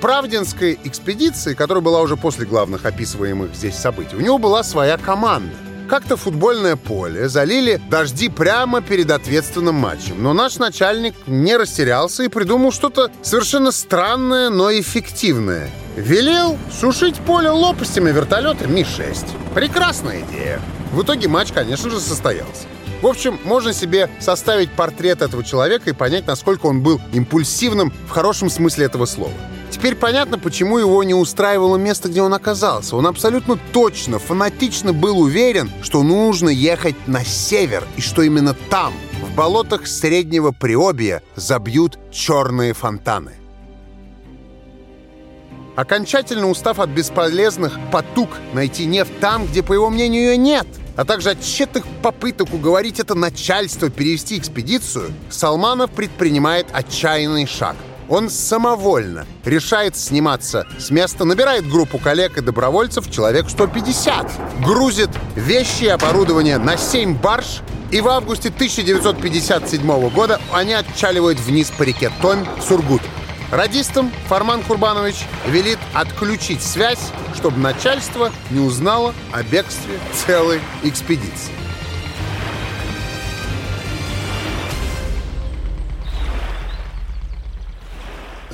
Правдинской 0.00 0.78
экспедиции, 0.84 1.54
которая 1.54 1.82
была 1.82 2.00
уже 2.02 2.16
после 2.16 2.46
главных 2.46 2.84
описываемых 2.84 3.54
здесь 3.54 3.76
событий, 3.76 4.16
у 4.16 4.20
него 4.20 4.38
была 4.38 4.62
своя 4.62 4.98
команда. 4.98 5.54
Как-то 5.88 6.16
футбольное 6.16 6.74
поле 6.74 7.28
залили 7.28 7.80
дожди 7.88 8.28
прямо 8.28 8.80
перед 8.80 9.10
ответственным 9.10 9.76
матчем. 9.76 10.20
Но 10.20 10.32
наш 10.32 10.58
начальник 10.58 11.14
не 11.28 11.56
растерялся 11.56 12.24
и 12.24 12.28
придумал 12.28 12.72
что-то 12.72 13.10
совершенно 13.22 13.70
странное, 13.70 14.50
но 14.50 14.72
эффективное. 14.72 15.70
Велел 15.96 16.58
сушить 16.72 17.16
поле 17.16 17.50
лопастями 17.50 18.10
вертолета 18.10 18.66
Ми-6. 18.66 19.26
Прекрасная 19.54 20.22
идея. 20.22 20.60
В 20.92 21.02
итоге 21.02 21.28
матч, 21.28 21.52
конечно 21.52 21.88
же, 21.88 22.00
состоялся. 22.00 22.66
В 23.00 23.06
общем, 23.06 23.38
можно 23.44 23.72
себе 23.72 24.10
составить 24.18 24.72
портрет 24.72 25.22
этого 25.22 25.44
человека 25.44 25.90
и 25.90 25.92
понять, 25.92 26.26
насколько 26.26 26.66
он 26.66 26.82
был 26.82 27.00
импульсивным 27.12 27.92
в 28.08 28.10
хорошем 28.10 28.50
смысле 28.50 28.86
этого 28.86 29.06
слова. 29.06 29.32
Теперь 29.76 29.94
понятно, 29.94 30.38
почему 30.38 30.78
его 30.78 31.04
не 31.04 31.12
устраивало 31.12 31.76
место, 31.76 32.08
где 32.08 32.22
он 32.22 32.32
оказался. 32.32 32.96
Он 32.96 33.06
абсолютно 33.06 33.58
точно, 33.74 34.18
фанатично 34.18 34.94
был 34.94 35.20
уверен, 35.20 35.70
что 35.82 36.02
нужно 36.02 36.48
ехать 36.48 36.96
на 37.06 37.22
север, 37.22 37.84
и 37.98 38.00
что 38.00 38.22
именно 38.22 38.56
там, 38.70 38.94
в 39.22 39.36
болотах 39.36 39.86
Среднего 39.86 40.50
Приобия, 40.50 41.22
забьют 41.36 41.98
черные 42.10 42.72
фонтаны. 42.72 43.32
Окончательно 45.76 46.48
устав 46.48 46.78
от 46.80 46.88
бесполезных 46.88 47.78
потуг 47.92 48.30
найти 48.54 48.86
нефть 48.86 49.20
там, 49.20 49.44
где, 49.46 49.62
по 49.62 49.74
его 49.74 49.90
мнению, 49.90 50.22
ее 50.22 50.36
нет, 50.38 50.66
а 50.96 51.04
также 51.04 51.32
от 51.32 51.42
тщетных 51.42 51.84
попыток 52.02 52.54
уговорить 52.54 52.98
это 52.98 53.14
начальство 53.14 53.90
перевести 53.90 54.38
экспедицию, 54.38 55.12
Салманов 55.28 55.90
предпринимает 55.90 56.66
отчаянный 56.72 57.46
шаг– 57.46 57.76
он 58.08 58.30
самовольно 58.30 59.26
решает 59.44 59.96
сниматься 59.96 60.66
с 60.78 60.90
места, 60.90 61.24
набирает 61.24 61.68
группу 61.68 61.98
коллег 61.98 62.38
и 62.38 62.40
добровольцев, 62.40 63.10
человек 63.10 63.48
150, 63.48 64.30
грузит 64.64 65.10
вещи 65.34 65.84
и 65.84 65.88
оборудование 65.88 66.58
на 66.58 66.76
7 66.76 67.14
барж 67.16 67.62
И 67.90 68.00
в 68.00 68.08
августе 68.08 68.48
1957 68.48 70.08
года 70.10 70.40
они 70.52 70.74
отчаливают 70.74 71.38
вниз 71.38 71.70
по 71.70 71.82
реке 71.82 72.10
Томь 72.20 72.44
в 72.58 72.62
Сургут. 72.62 73.02
Радистам 73.52 74.10
Фарман 74.28 74.62
Курбанович 74.62 75.16
велит 75.46 75.78
отключить 75.94 76.62
связь, 76.62 77.12
чтобы 77.36 77.58
начальство 77.58 78.32
не 78.50 78.60
узнало 78.60 79.14
о 79.32 79.44
бегстве 79.44 79.98
целой 80.26 80.60
экспедиции. 80.82 81.65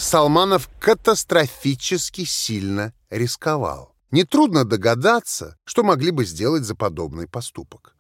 Салманов 0.03 0.69
катастрофически 0.81 2.25
сильно 2.25 2.93
рисковал. 3.09 3.95
Нетрудно 4.11 4.65
догадаться, 4.65 5.57
что 5.65 5.85
могли 5.85 6.11
бы 6.11 6.27
сделать 6.27 6.65
за 6.65 6.75
подобный 6.75 7.29
поступок. 7.29 7.95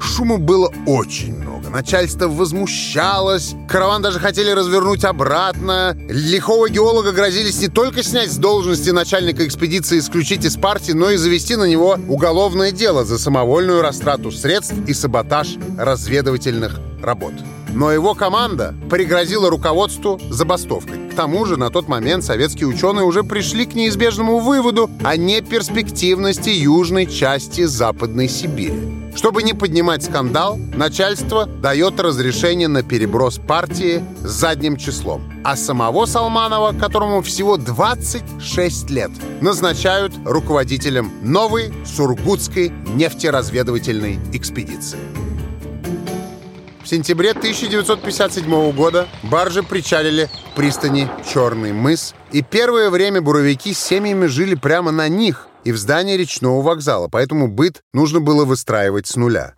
Шума 0.00 0.38
было 0.38 0.72
очень 0.86 1.36
много. 1.36 1.68
Начальство 1.68 2.28
возмущалось. 2.28 3.54
Караван 3.68 4.02
даже 4.02 4.18
хотели 4.18 4.50
развернуть 4.50 5.04
обратно. 5.04 5.94
Лихого 6.08 6.68
геолога 6.68 7.12
грозились 7.12 7.60
не 7.60 7.68
только 7.68 8.02
снять 8.02 8.32
с 8.32 8.36
должности 8.36 8.90
начальника 8.90 9.46
экспедиции 9.46 9.98
исключить 9.98 10.44
из 10.44 10.56
партии, 10.56 10.92
но 10.92 11.10
и 11.10 11.16
завести 11.16 11.56
на 11.56 11.68
него 11.68 11.98
уголовное 12.08 12.72
дело 12.72 13.04
за 13.04 13.18
самовольную 13.18 13.82
растрату 13.82 14.32
средств 14.32 14.74
и 14.88 14.94
саботаж 14.94 15.56
разведывательных 15.76 16.80
работ. 17.02 17.34
Но 17.68 17.92
его 17.92 18.14
команда 18.14 18.74
пригрозила 18.90 19.50
руководству 19.50 20.18
забастовкой. 20.30 21.07
Тому 21.18 21.46
же 21.46 21.56
на 21.56 21.68
тот 21.70 21.88
момент 21.88 22.22
советские 22.22 22.68
ученые 22.68 23.04
уже 23.04 23.24
пришли 23.24 23.66
к 23.66 23.74
неизбежному 23.74 24.38
выводу 24.38 24.88
о 25.02 25.16
неперспективности 25.16 26.50
южной 26.50 27.06
части 27.06 27.64
Западной 27.64 28.28
Сибири. 28.28 29.10
Чтобы 29.16 29.42
не 29.42 29.52
поднимать 29.52 30.04
скандал, 30.04 30.56
начальство 30.76 31.46
дает 31.46 31.98
разрешение 31.98 32.68
на 32.68 32.84
переброс 32.84 33.38
партии 33.38 34.04
с 34.22 34.28
задним 34.28 34.76
числом. 34.76 35.28
А 35.42 35.56
самого 35.56 36.06
Салманова, 36.06 36.72
которому 36.78 37.20
всего 37.22 37.56
26 37.56 38.88
лет, 38.90 39.10
назначают 39.40 40.12
руководителем 40.24 41.10
новой 41.22 41.74
Сургутской 41.84 42.72
нефтеразведывательной 42.94 44.20
экспедиции. 44.32 45.00
В 46.88 46.90
сентябре 46.90 47.32
1957 47.32 48.72
года 48.72 49.08
баржи 49.22 49.62
причалили 49.62 50.30
к 50.52 50.56
пристани 50.56 51.06
Черный 51.30 51.74
мыс, 51.74 52.14
и 52.32 52.40
первое 52.40 52.88
время 52.88 53.20
буровики 53.20 53.74
с 53.74 53.78
семьями 53.78 54.24
жили 54.24 54.54
прямо 54.54 54.90
на 54.90 55.06
них 55.06 55.48
и 55.64 55.72
в 55.72 55.76
здании 55.76 56.16
речного 56.16 56.62
вокзала, 56.62 57.08
поэтому 57.08 57.48
быт 57.48 57.82
нужно 57.92 58.20
было 58.20 58.44
выстраивать 58.44 59.06
с 59.06 59.16
нуля. 59.16 59.54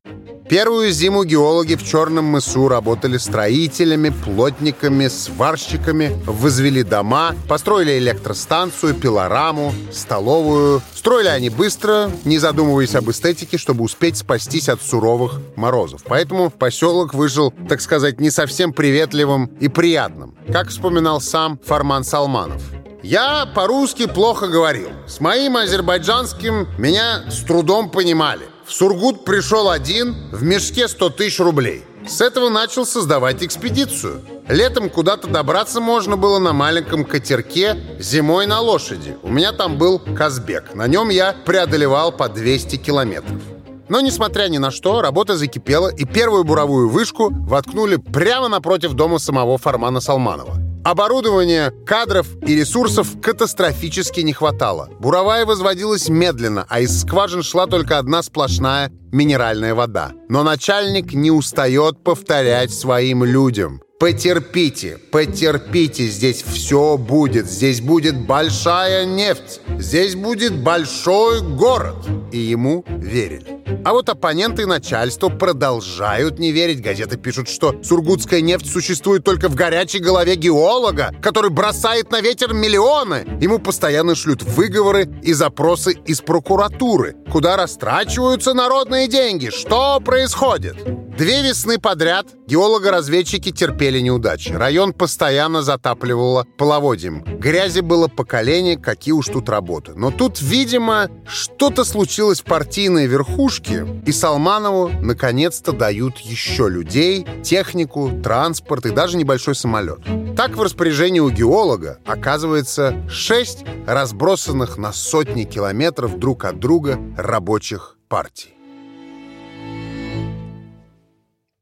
Первую 0.51 0.91
зиму 0.91 1.23
геологи 1.23 1.77
в 1.77 1.85
Черном 1.85 2.25
мысу 2.25 2.67
работали 2.67 3.19
строителями, 3.19 4.09
плотниками, 4.25 5.07
сварщиками, 5.07 6.11
возвели 6.27 6.83
дома, 6.83 7.37
построили 7.49 7.99
электростанцию, 7.99 8.95
пилораму, 8.95 9.73
столовую. 9.93 10.83
Строили 10.93 11.29
они 11.29 11.51
быстро, 11.51 12.11
не 12.25 12.39
задумываясь 12.39 12.97
об 12.97 13.09
эстетике, 13.09 13.59
чтобы 13.59 13.85
успеть 13.85 14.17
спастись 14.17 14.69
от 14.69 14.83
суровых 14.83 15.41
морозов. 15.55 16.03
Поэтому 16.05 16.51
поселок 16.51 17.15
вышел, 17.15 17.55
так 17.69 17.81
сказать, 17.81 18.19
не 18.19 18.31
совсем 18.31 18.73
приветливым 18.73 19.47
и 19.61 19.69
приятным, 19.69 20.35
как 20.53 20.71
вспоминал 20.71 21.21
сам 21.21 21.61
Фарман 21.65 22.03
Салманов. 22.03 22.80
Я 23.03 23.47
по-русски 23.47 24.07
плохо 24.07 24.47
говорил. 24.47 24.91
С 25.07 25.21
моим 25.21 25.57
азербайджанским 25.57 26.69
меня 26.77 27.25
с 27.31 27.43
трудом 27.45 27.91
понимали. 27.91 28.47
В 28.67 28.73
Сургут 28.73 29.25
пришел 29.25 29.71
один, 29.71 30.15
в 30.31 30.43
мешке 30.43 30.87
100 30.87 31.11
тысяч 31.11 31.41
рублей. 31.41 31.85
С 32.07 32.21
этого 32.21 32.49
начал 32.49 32.85
создавать 32.85 33.43
экспедицию. 33.43 34.23
Летом 34.49 34.91
куда-то 34.91 35.29
добраться 35.29 35.81
можно 35.81 36.17
было 36.17 36.39
на 36.39 36.53
маленьком 36.53 37.05
катерке, 37.05 37.77
зимой 37.99 38.47
на 38.47 38.61
лошади. 38.61 39.17
У 39.23 39.31
меня 39.31 39.53
там 39.53 39.79
был 39.79 39.99
Казбек. 39.99 40.75
На 40.75 40.87
нем 40.87 41.09
я 41.09 41.35
преодолевал 41.45 42.13
по 42.13 42.29
200 42.29 42.77
километров. 42.77 43.41
Но, 43.89 44.01
несмотря 44.01 44.49
ни 44.49 44.59
на 44.59 44.71
что, 44.71 45.03
работа 45.03 45.37
закипела, 45.37 45.89
и 45.89 46.05
первую 46.05 46.45
буровую 46.45 46.89
вышку 46.89 47.31
воткнули 47.33 47.97
прямо 47.97 48.49
напротив 48.49 48.93
дома 48.93 49.19
самого 49.19 49.59
Фармана 49.59 50.01
Салманова. 50.01 50.60
Оборудования, 50.83 51.73
кадров 51.87 52.27
и 52.43 52.55
ресурсов 52.57 53.21
катастрофически 53.21 54.21
не 54.21 54.33
хватало. 54.33 54.89
Буровая 54.99 55.45
возводилась 55.45 56.09
медленно, 56.09 56.65
а 56.71 56.81
из 56.81 57.03
скважин 57.03 57.43
шла 57.43 57.67
только 57.67 57.99
одна 57.99 58.23
сплошная 58.23 58.91
минеральная 59.13 59.75
вода. 59.75 60.13
Но 60.29 60.43
начальник 60.43 61.13
не 61.13 61.31
устает 61.31 62.03
повторять 62.03 62.73
своим 62.73 63.25
людям. 63.25 63.83
Потерпите, 64.01 64.97
потерпите, 64.97 66.07
здесь 66.07 66.43
все 66.43 66.97
будет. 66.97 67.45
Здесь 67.45 67.83
будет 67.83 68.17
большая 68.17 69.05
нефть. 69.05 69.61
Здесь 69.79 70.15
будет 70.15 70.57
большой 70.57 71.43
город. 71.43 71.97
И 72.33 72.39
ему 72.39 72.83
верили. 72.89 73.61
А 73.85 73.93
вот 73.93 74.09
оппоненты 74.09 74.63
и 74.63 74.65
начальство 74.65 75.29
продолжают 75.29 76.39
не 76.39 76.51
верить. 76.51 76.81
Газеты 76.81 77.19
пишут, 77.19 77.51
что 77.51 77.75
сургутская 77.83 78.41
нефть 78.41 78.71
существует 78.71 79.23
только 79.23 79.51
в 79.51 79.55
горячей 79.55 79.99
голове 79.99 80.37
геолога, 80.37 81.15
который 81.21 81.51
бросает 81.51 82.11
на 82.11 82.23
ветер 82.23 82.55
миллионы. 82.55 83.27
Ему 83.39 83.59
постоянно 83.59 84.15
шлют 84.15 84.43
выговоры 84.43 85.11
и 85.23 85.35
запросы 85.35 85.93
из 86.07 86.23
прокуратуры, 86.23 87.17
куда 87.31 87.59
растрачиваются 87.59 88.55
народные 88.55 89.09
деньги. 89.09 89.51
Что 89.51 90.01
происходит? 90.01 90.77
Две 91.17 91.43
весны 91.43 91.79
подряд 91.79 92.29
геолого-разведчики 92.47 93.51
терпели 93.51 93.90
неудачи. 93.99 94.53
Район 94.53 94.93
постоянно 94.93 95.63
затапливало 95.63 96.47
половодьем. 96.57 97.25
Грязи 97.39 97.81
было 97.81 98.09
поколение, 98.09 98.79
какие 98.79 99.13
уж 99.13 99.27
тут 99.27 99.49
работы. 99.49 99.93
Но 99.95 100.11
тут, 100.11 100.41
видимо, 100.41 101.09
что-то 101.27 101.85
случилось 101.85 102.41
в 102.41 102.45
партийной 102.45 103.07
верхушке, 103.07 103.87
и 104.07 104.13
Салманову 104.13 104.91
наконец-то 105.01 105.73
дают 105.73 106.19
еще 106.19 106.69
людей, 106.69 107.27
технику, 107.43 108.11
транспорт 108.23 108.87
и 108.87 108.91
даже 108.91 109.17
небольшой 109.17 109.55
самолет. 109.55 110.01
Так 110.37 110.57
в 110.57 110.63
распоряжении 110.63 111.21
у 111.21 111.31
геолога 111.31 111.99
оказывается 112.07 112.95
шесть 113.09 113.65
разбросанных 113.87 114.79
на 114.79 114.93
сотни 114.93 115.45
километров 115.45 116.19
друг 116.19 116.45
от 116.45 116.59
друга 116.59 116.99
рабочих 117.17 117.97
партий. 118.09 118.60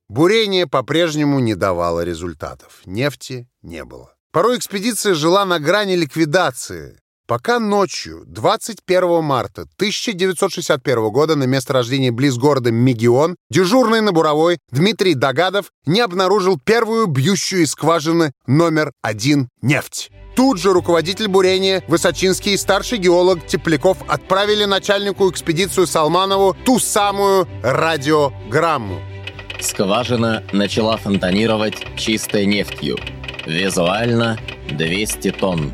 Бурение 0.08 0.66
по-прежнему 0.66 1.38
не 1.38 1.54
давало 1.54 2.02
результатов. 2.02 2.80
Нефти 2.86 3.46
не 3.60 3.84
было. 3.84 4.14
Порой 4.32 4.56
экспедиция 4.56 5.12
жила 5.12 5.44
на 5.44 5.58
грани 5.58 5.96
ликвидации, 5.96 6.98
пока 7.26 7.58
ночью 7.58 8.24
21 8.26 9.22
марта 9.22 9.62
1961 9.76 11.10
года 11.10 11.36
на 11.36 11.44
месторождении 11.44 12.08
близ 12.08 12.38
города 12.38 12.70
Мегион 12.70 13.36
дежурный 13.50 14.00
на 14.00 14.12
буровой 14.12 14.58
Дмитрий 14.70 15.12
Догадов 15.12 15.72
не 15.84 16.00
обнаружил 16.00 16.58
первую 16.58 17.06
бьющую 17.06 17.64
из 17.64 17.72
скважины 17.72 18.32
номер 18.46 18.92
один 19.02 19.50
нефть. 19.60 20.10
Тут 20.34 20.58
же 20.58 20.72
руководитель 20.72 21.28
бурения, 21.28 21.84
Высочинский 21.86 22.54
и 22.54 22.56
старший 22.56 22.96
геолог 22.96 23.46
Тепляков 23.46 23.98
отправили 24.08 24.64
начальнику 24.64 25.28
экспедицию 25.30 25.86
Салманову 25.86 26.56
ту 26.64 26.78
самую 26.78 27.46
радиограмму. 27.62 29.02
Скважина 29.60 30.44
начала 30.52 30.96
фонтанировать 30.96 31.74
чистой 31.96 32.46
нефтью. 32.46 32.96
Визуально 33.46 34.38
200 34.70 35.32
тонн. 35.32 35.72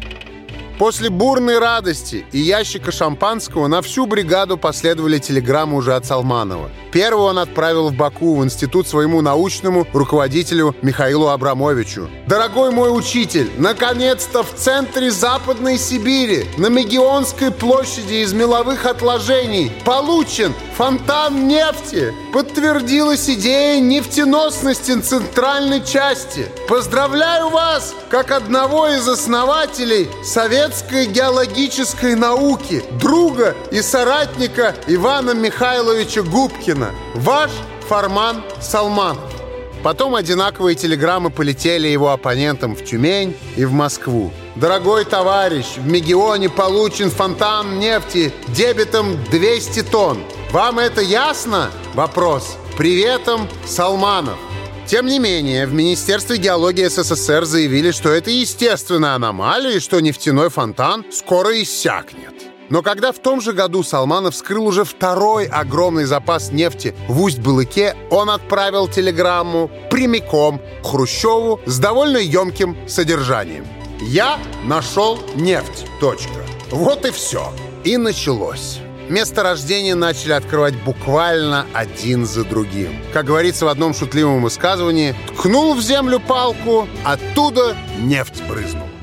После 0.79 1.11
бурной 1.11 1.59
радости 1.59 2.25
и 2.33 2.38
ящика 2.38 2.90
шампанского 2.90 3.68
на 3.68 3.83
всю 3.83 4.07
бригаду 4.07 4.57
последовали 4.57 5.18
телеграммы 5.18 5.77
уже 5.77 5.94
от 5.94 6.05
Салманова. 6.07 6.70
Первого 6.94 7.30
он 7.30 7.40
отправил 7.40 7.88
в 7.88 7.94
Баку, 7.94 8.37
в 8.37 8.44
институт 8.44 8.87
своему 8.87 9.20
научному 9.20 9.85
руководителю 9.92 10.76
Михаилу 10.80 11.26
Абрамовичу. 11.26 12.09
«Дорогой 12.28 12.70
мой 12.70 12.96
учитель, 12.96 13.50
наконец-то 13.59 14.44
в 14.44 14.54
центре 14.54 15.11
Западной 15.11 15.76
Сибири, 15.76 16.44
на 16.57 16.68
Мегионской 16.68 17.50
площади 17.50 18.22
из 18.22 18.33
меловых 18.33 18.87
отложений, 18.87 19.72
получен 19.85 20.54
фонтан 20.76 21.48
нефти. 21.48 22.12
Подтвердилась 22.33 23.28
идея 23.30 23.80
нефтеносности 23.80 25.00
центральной 25.00 25.85
части. 25.85 26.46
Поздравляю 26.68 27.48
вас, 27.48 27.94
как 28.09 28.30
одного 28.30 28.88
из 28.88 29.07
основателей 29.09 30.09
советской 30.24 31.07
геологической 31.07 32.16
науки, 32.16 32.85
друга 33.00 33.54
и 33.70 33.83
соратника 33.83 34.74
Ивана 34.87 35.33
Михайловича 35.33 36.22
Губкина. 36.22 36.84
Ваш 37.14 37.51
Фарман 37.88 38.42
Салманов. 38.61 39.35
Потом 39.83 40.14
одинаковые 40.14 40.77
телеграммы 40.77 41.29
полетели 41.29 41.88
его 41.88 42.11
оппонентам 42.11 42.75
в 42.75 42.83
Тюмень 42.83 43.37
и 43.57 43.66
в 43.66 43.73
Москву. 43.73 44.33
Дорогой 44.57 45.05
товарищ, 45.05 45.77
в 45.77 45.87
Мегионе 45.87 46.49
получен 46.49 47.11
фонтан 47.11 47.79
нефти 47.79 48.33
дебетом 48.49 49.23
200 49.31 49.83
тонн. 49.83 50.18
Вам 50.53 50.79
это 50.79 51.03
ясно? 51.03 51.70
Вопрос. 51.92 52.57
Приветом, 52.79 53.47
Салманов! 53.66 54.38
Тем 54.87 55.07
не 55.07 55.18
менее, 55.18 55.66
в 55.66 55.75
Министерстве 55.75 56.37
геологии 56.38 56.87
СССР 56.87 57.44
заявили, 57.44 57.90
что 57.90 58.11
это 58.11 58.31
естественная 58.31 59.14
аномалия 59.14 59.77
и 59.77 59.81
что 59.81 60.01
нефтяной 60.01 60.49
фонтан 60.51 61.05
скоро 61.11 61.61
иссякнет. 61.62 62.54
Но 62.70 62.83
когда 62.83 63.12
в 63.12 63.18
том 63.18 63.40
же 63.40 63.53
году 63.53 63.83
Салманов 63.83 64.35
вскрыл 64.35 64.66
уже 64.66 64.85
второй 64.85 65.46
огромный 65.46 66.05
запас 66.05 66.50
нефти 66.50 66.94
в 67.09 67.20
Усть-Балыке, 67.22 67.96
он 68.11 68.31
отправил 68.31 68.88
телеграмму 68.88 69.70
прямиком 69.90 70.61
Хрущеву 70.83 71.61
с 71.66 71.79
довольно 71.79 72.18
емким 72.18 72.77
содержанием. 72.88 73.66
«Я 74.00 74.38
нашел 74.64 75.18
нефть. 75.35 75.87
Точка. 76.00 76.44
Вот 76.70 77.05
и 77.05 77.11
все». 77.11 77.53
И 77.85 77.96
началось. 77.96 78.81
Месторождения 79.09 79.94
начали 79.94 80.33
открывать 80.33 80.74
буквально 80.83 81.66
один 81.74 82.24
за 82.24 82.44
другим. 82.44 82.96
Как 83.12 83.27
говорится 83.27 83.66
в 83.66 83.68
одном 83.68 83.92
шутливом 83.92 84.42
высказывании, 84.42 85.14
ткнул 85.37 85.74
в 85.74 85.83
землю 85.83 86.18
палку, 86.20 86.88
оттуда 87.05 87.77
нефть 87.98 88.42
брызнула. 88.48 88.93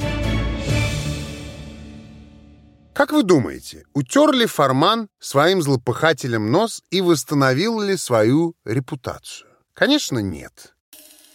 Как 3.01 3.13
вы 3.13 3.23
думаете, 3.23 3.83
утер 3.95 4.31
ли 4.31 4.45
Форман 4.45 5.07
своим 5.19 5.63
злопыхателем 5.63 6.51
нос 6.51 6.83
и 6.91 7.01
восстановил 7.01 7.81
ли 7.81 7.97
свою 7.97 8.53
репутацию? 8.63 9.49
Конечно, 9.73 10.19
нет. 10.19 10.75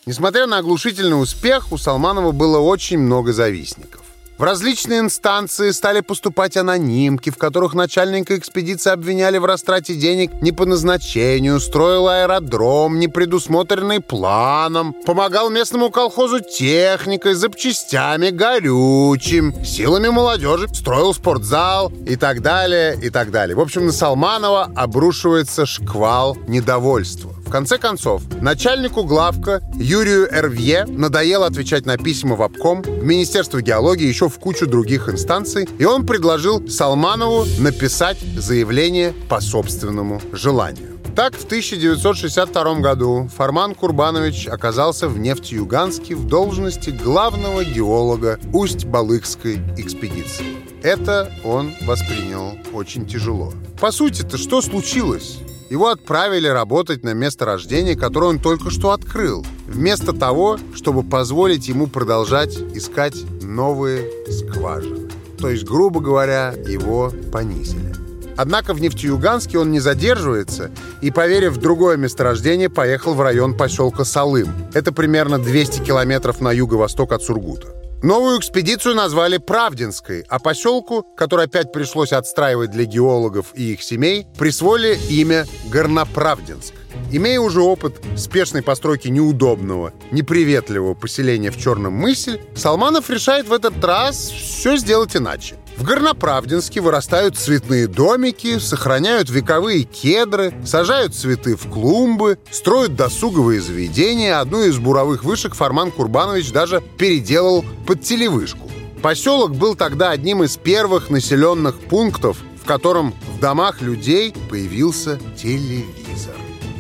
Несмотря 0.06 0.46
на 0.46 0.58
оглушительный 0.58 1.20
успех, 1.20 1.72
у 1.72 1.76
Салманова 1.76 2.30
было 2.30 2.60
очень 2.60 2.98
много 2.98 3.32
завистников. 3.32 4.05
В 4.38 4.42
различные 4.42 5.00
инстанции 5.00 5.70
стали 5.70 6.00
поступать 6.00 6.58
анонимки, 6.58 7.30
в 7.30 7.38
которых 7.38 7.72
начальника 7.72 8.36
экспедиции 8.36 8.90
обвиняли 8.90 9.38
в 9.38 9.46
растрате 9.46 9.94
денег 9.94 10.30
не 10.42 10.52
по 10.52 10.66
назначению, 10.66 11.58
строил 11.58 12.06
аэродром, 12.06 12.98
не 12.98 13.08
предусмотренный 13.08 14.00
планом, 14.00 14.94
помогал 15.06 15.48
местному 15.48 15.90
колхозу 15.90 16.40
техникой, 16.40 17.32
запчастями, 17.32 18.28
горючим, 18.28 19.54
силами 19.64 20.08
молодежи, 20.08 20.68
строил 20.68 21.14
спортзал 21.14 21.90
и 22.06 22.16
так 22.16 22.42
далее, 22.42 22.98
и 23.02 23.08
так 23.08 23.30
далее. 23.30 23.56
В 23.56 23.60
общем, 23.60 23.86
на 23.86 23.92
Салманова 23.92 24.70
обрушивается 24.76 25.64
шквал 25.64 26.36
недовольства. 26.46 27.36
В 27.46 27.50
конце 27.50 27.78
концов, 27.78 28.22
начальнику 28.40 29.04
главка 29.04 29.62
Юрию 29.76 30.28
Эрвье 30.30 30.84
надоело 30.84 31.46
отвечать 31.46 31.86
на 31.86 31.96
письма 31.96 32.34
в 32.34 32.42
обком, 32.42 32.82
в 32.82 33.04
Министерство 33.04 33.62
геологии, 33.62 34.04
еще 34.04 34.25
в 34.28 34.38
кучу 34.38 34.66
других 34.66 35.08
инстанций, 35.08 35.68
и 35.78 35.84
он 35.84 36.06
предложил 36.06 36.68
Салманову 36.68 37.44
написать 37.58 38.18
заявление 38.36 39.14
по 39.28 39.40
собственному 39.40 40.20
желанию. 40.32 40.96
Так, 41.16 41.34
в 41.34 41.46
1962 41.46 42.80
году 42.80 43.30
Фарман 43.34 43.74
Курбанович 43.74 44.48
оказался 44.48 45.08
в 45.08 45.18
Нефтеюганске 45.18 46.14
в 46.14 46.26
должности 46.26 46.90
главного 46.90 47.64
геолога 47.64 48.38
Усть-Балыкской 48.52 49.60
экспедиции. 49.78 50.44
Это 50.82 51.32
он 51.42 51.72
воспринял 51.86 52.58
очень 52.74 53.06
тяжело. 53.06 53.54
По 53.80 53.92
сути-то, 53.92 54.36
что 54.36 54.60
случилось? 54.60 55.38
Его 55.70 55.88
отправили 55.88 56.48
работать 56.48 57.02
на 57.02 57.14
место 57.14 57.44
рождения, 57.44 57.96
которое 57.96 58.26
он 58.26 58.38
только 58.38 58.70
что 58.70 58.90
открыл, 58.90 59.44
вместо 59.66 60.12
того, 60.12 60.58
чтобы 60.74 61.02
позволить 61.02 61.66
ему 61.66 61.86
продолжать 61.86 62.56
искать 62.74 63.16
новые 63.46 64.10
скважины. 64.30 65.08
То 65.38 65.48
есть, 65.48 65.64
грубо 65.64 66.00
говоря, 66.00 66.54
его 66.66 67.12
понизили. 67.32 67.94
Однако 68.36 68.74
в 68.74 68.80
Нефтеюганске 68.80 69.58
он 69.58 69.70
не 69.70 69.80
задерживается 69.80 70.70
и, 71.00 71.10
поверив 71.10 71.54
в 71.54 71.60
другое 71.60 71.96
месторождение, 71.96 72.68
поехал 72.68 73.14
в 73.14 73.20
район 73.20 73.56
поселка 73.56 74.04
Салым. 74.04 74.48
Это 74.74 74.92
примерно 74.92 75.38
200 75.38 75.82
километров 75.82 76.40
на 76.40 76.52
юго-восток 76.52 77.12
от 77.12 77.22
Сургута. 77.22 77.68
Новую 78.02 78.38
экспедицию 78.38 78.94
назвали 78.94 79.38
Правдинской, 79.38 80.24
а 80.28 80.38
поселку, 80.38 81.02
который 81.16 81.46
опять 81.46 81.72
пришлось 81.72 82.12
отстраивать 82.12 82.70
для 82.70 82.84
геологов 82.84 83.46
и 83.54 83.72
их 83.72 83.82
семей, 83.82 84.26
присвоили 84.38 84.98
имя 85.08 85.46
Горноправдинск. 85.72 86.74
Имея 87.12 87.38
уже 87.40 87.60
опыт 87.60 88.02
спешной 88.16 88.62
постройки 88.62 89.08
неудобного, 89.08 89.92
неприветливого 90.10 90.94
поселения 90.94 91.50
в 91.50 91.56
Черном 91.56 91.92
мысе, 91.92 92.40
Салманов 92.56 93.10
решает 93.10 93.48
в 93.48 93.52
этот 93.52 93.82
раз 93.84 94.28
все 94.28 94.76
сделать 94.76 95.16
иначе. 95.16 95.56
В 95.76 95.84
Горноправдинске 95.84 96.80
вырастают 96.80 97.36
цветные 97.36 97.86
домики, 97.86 98.58
сохраняют 98.58 99.28
вековые 99.30 99.84
кедры, 99.84 100.54
сажают 100.64 101.14
цветы 101.14 101.54
в 101.54 101.70
клумбы, 101.70 102.38
строят 102.50 102.96
досуговые 102.96 103.60
заведения. 103.60 104.40
Одну 104.40 104.64
из 104.64 104.78
буровых 104.78 105.22
вышек 105.22 105.54
Фарман 105.54 105.90
Курбанович 105.92 106.50
даже 106.50 106.82
переделал 106.98 107.64
под 107.86 108.02
телевышку. 108.02 108.70
Поселок 109.02 109.54
был 109.54 109.76
тогда 109.76 110.10
одним 110.10 110.42
из 110.42 110.56
первых 110.56 111.10
населенных 111.10 111.78
пунктов, 111.78 112.38
в 112.60 112.66
котором 112.66 113.14
в 113.36 113.38
домах 113.38 113.82
людей 113.82 114.34
появился 114.48 115.20
телевизор. 115.36 116.34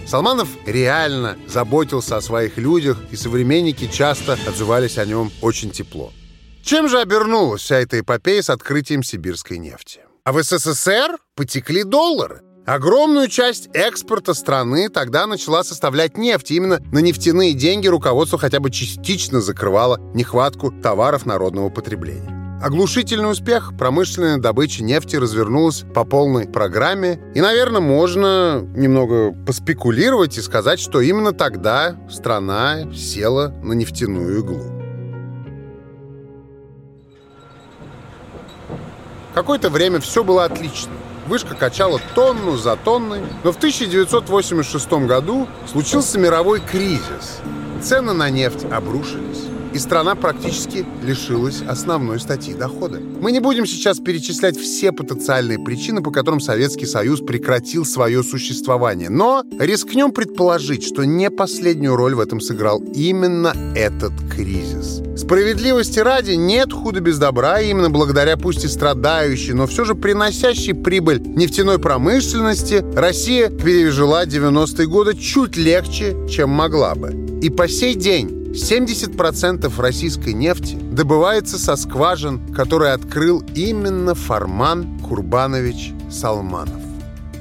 Салманов 0.06 0.48
реально 0.66 1.36
заботился 1.48 2.16
о 2.16 2.20
своих 2.20 2.58
людях, 2.58 2.98
и 3.10 3.16
современники 3.16 3.88
часто 3.88 4.38
отзывались 4.46 4.98
о 4.98 5.04
нем 5.04 5.32
очень 5.42 5.70
тепло. 5.70 6.12
Чем 6.62 6.88
же 6.88 7.00
обернулась 7.00 7.62
вся 7.62 7.78
эта 7.78 8.00
эпопея 8.00 8.42
с 8.42 8.50
открытием 8.50 9.02
сибирской 9.02 9.58
нефти? 9.58 10.00
А 10.24 10.32
в 10.32 10.42
СССР 10.42 11.16
потекли 11.34 11.82
доллары. 11.84 12.42
Огромную 12.66 13.28
часть 13.28 13.68
экспорта 13.74 14.34
страны 14.34 14.88
тогда 14.88 15.28
начала 15.28 15.62
составлять 15.62 16.18
нефть. 16.18 16.50
Именно 16.50 16.80
на 16.90 16.98
нефтяные 16.98 17.52
деньги 17.52 17.86
руководство 17.86 18.38
хотя 18.38 18.58
бы 18.58 18.70
частично 18.70 19.40
закрывало 19.40 20.00
нехватку 20.14 20.72
товаров 20.72 21.26
народного 21.26 21.68
потребления. 21.68 22.35
Оглушительный 22.66 23.30
успех 23.30 23.74
промышленная 23.78 24.38
добыча 24.38 24.82
нефти 24.82 25.14
развернулась 25.14 25.84
по 25.94 26.02
полной 26.02 26.48
программе. 26.48 27.20
И, 27.32 27.40
наверное, 27.40 27.80
можно 27.80 28.60
немного 28.74 29.30
поспекулировать 29.46 30.36
и 30.36 30.42
сказать, 30.42 30.80
что 30.80 31.00
именно 31.00 31.30
тогда 31.30 31.96
страна 32.10 32.92
села 32.92 33.54
на 33.62 33.72
нефтяную 33.72 34.40
иглу. 34.40 34.64
Какое-то 39.32 39.70
время 39.70 40.00
все 40.00 40.24
было 40.24 40.42
отлично. 40.42 40.90
Вышка 41.28 41.54
качала 41.54 42.00
тонну 42.16 42.56
за 42.56 42.74
тонной, 42.74 43.20
но 43.44 43.52
в 43.52 43.58
1986 43.58 44.92
году 45.06 45.46
случился 45.70 46.18
мировой 46.18 46.58
кризис. 46.58 47.38
Цены 47.80 48.12
на 48.12 48.28
нефть 48.28 48.64
обрушились 48.64 49.55
и 49.76 49.78
страна 49.78 50.14
практически 50.14 50.86
лишилась 51.02 51.62
основной 51.68 52.18
статьи 52.18 52.54
дохода. 52.54 52.98
Мы 52.98 53.30
не 53.30 53.40
будем 53.40 53.66
сейчас 53.66 53.98
перечислять 53.98 54.58
все 54.58 54.90
потенциальные 54.90 55.58
причины, 55.58 56.02
по 56.02 56.10
которым 56.10 56.40
Советский 56.40 56.86
Союз 56.86 57.20
прекратил 57.20 57.84
свое 57.84 58.22
существование, 58.22 59.10
но 59.10 59.44
рискнем 59.60 60.12
предположить, 60.12 60.82
что 60.82 61.04
не 61.04 61.30
последнюю 61.30 61.94
роль 61.94 62.14
в 62.14 62.20
этом 62.20 62.40
сыграл 62.40 62.82
именно 62.94 63.54
этот 63.76 64.12
кризис. 64.34 65.02
Справедливости 65.14 65.98
ради 65.98 66.32
нет 66.32 66.72
худа 66.72 67.00
без 67.00 67.18
добра, 67.18 67.60
и 67.60 67.70
именно 67.70 67.90
благодаря 67.90 68.38
пусть 68.38 68.64
и 68.64 68.68
страдающей, 68.68 69.52
но 69.52 69.66
все 69.66 69.84
же 69.84 69.94
приносящей 69.94 70.74
прибыль 70.74 71.20
нефтяной 71.20 71.78
промышленности 71.78 72.82
Россия 72.94 73.50
пережила 73.50 74.24
90-е 74.24 74.86
годы 74.86 75.14
чуть 75.16 75.56
легче, 75.56 76.16
чем 76.30 76.48
могла 76.48 76.94
бы. 76.94 77.14
И 77.42 77.50
по 77.50 77.68
сей 77.68 77.94
день 77.94 78.45
70% 78.56 79.70
российской 79.80 80.32
нефти 80.32 80.76
добывается 80.76 81.58
со 81.58 81.76
скважин, 81.76 82.54
которые 82.54 82.92
открыл 82.92 83.44
именно 83.54 84.14
Фарман 84.14 84.98
Курбанович 85.00 85.92
Салманов. 86.10 86.80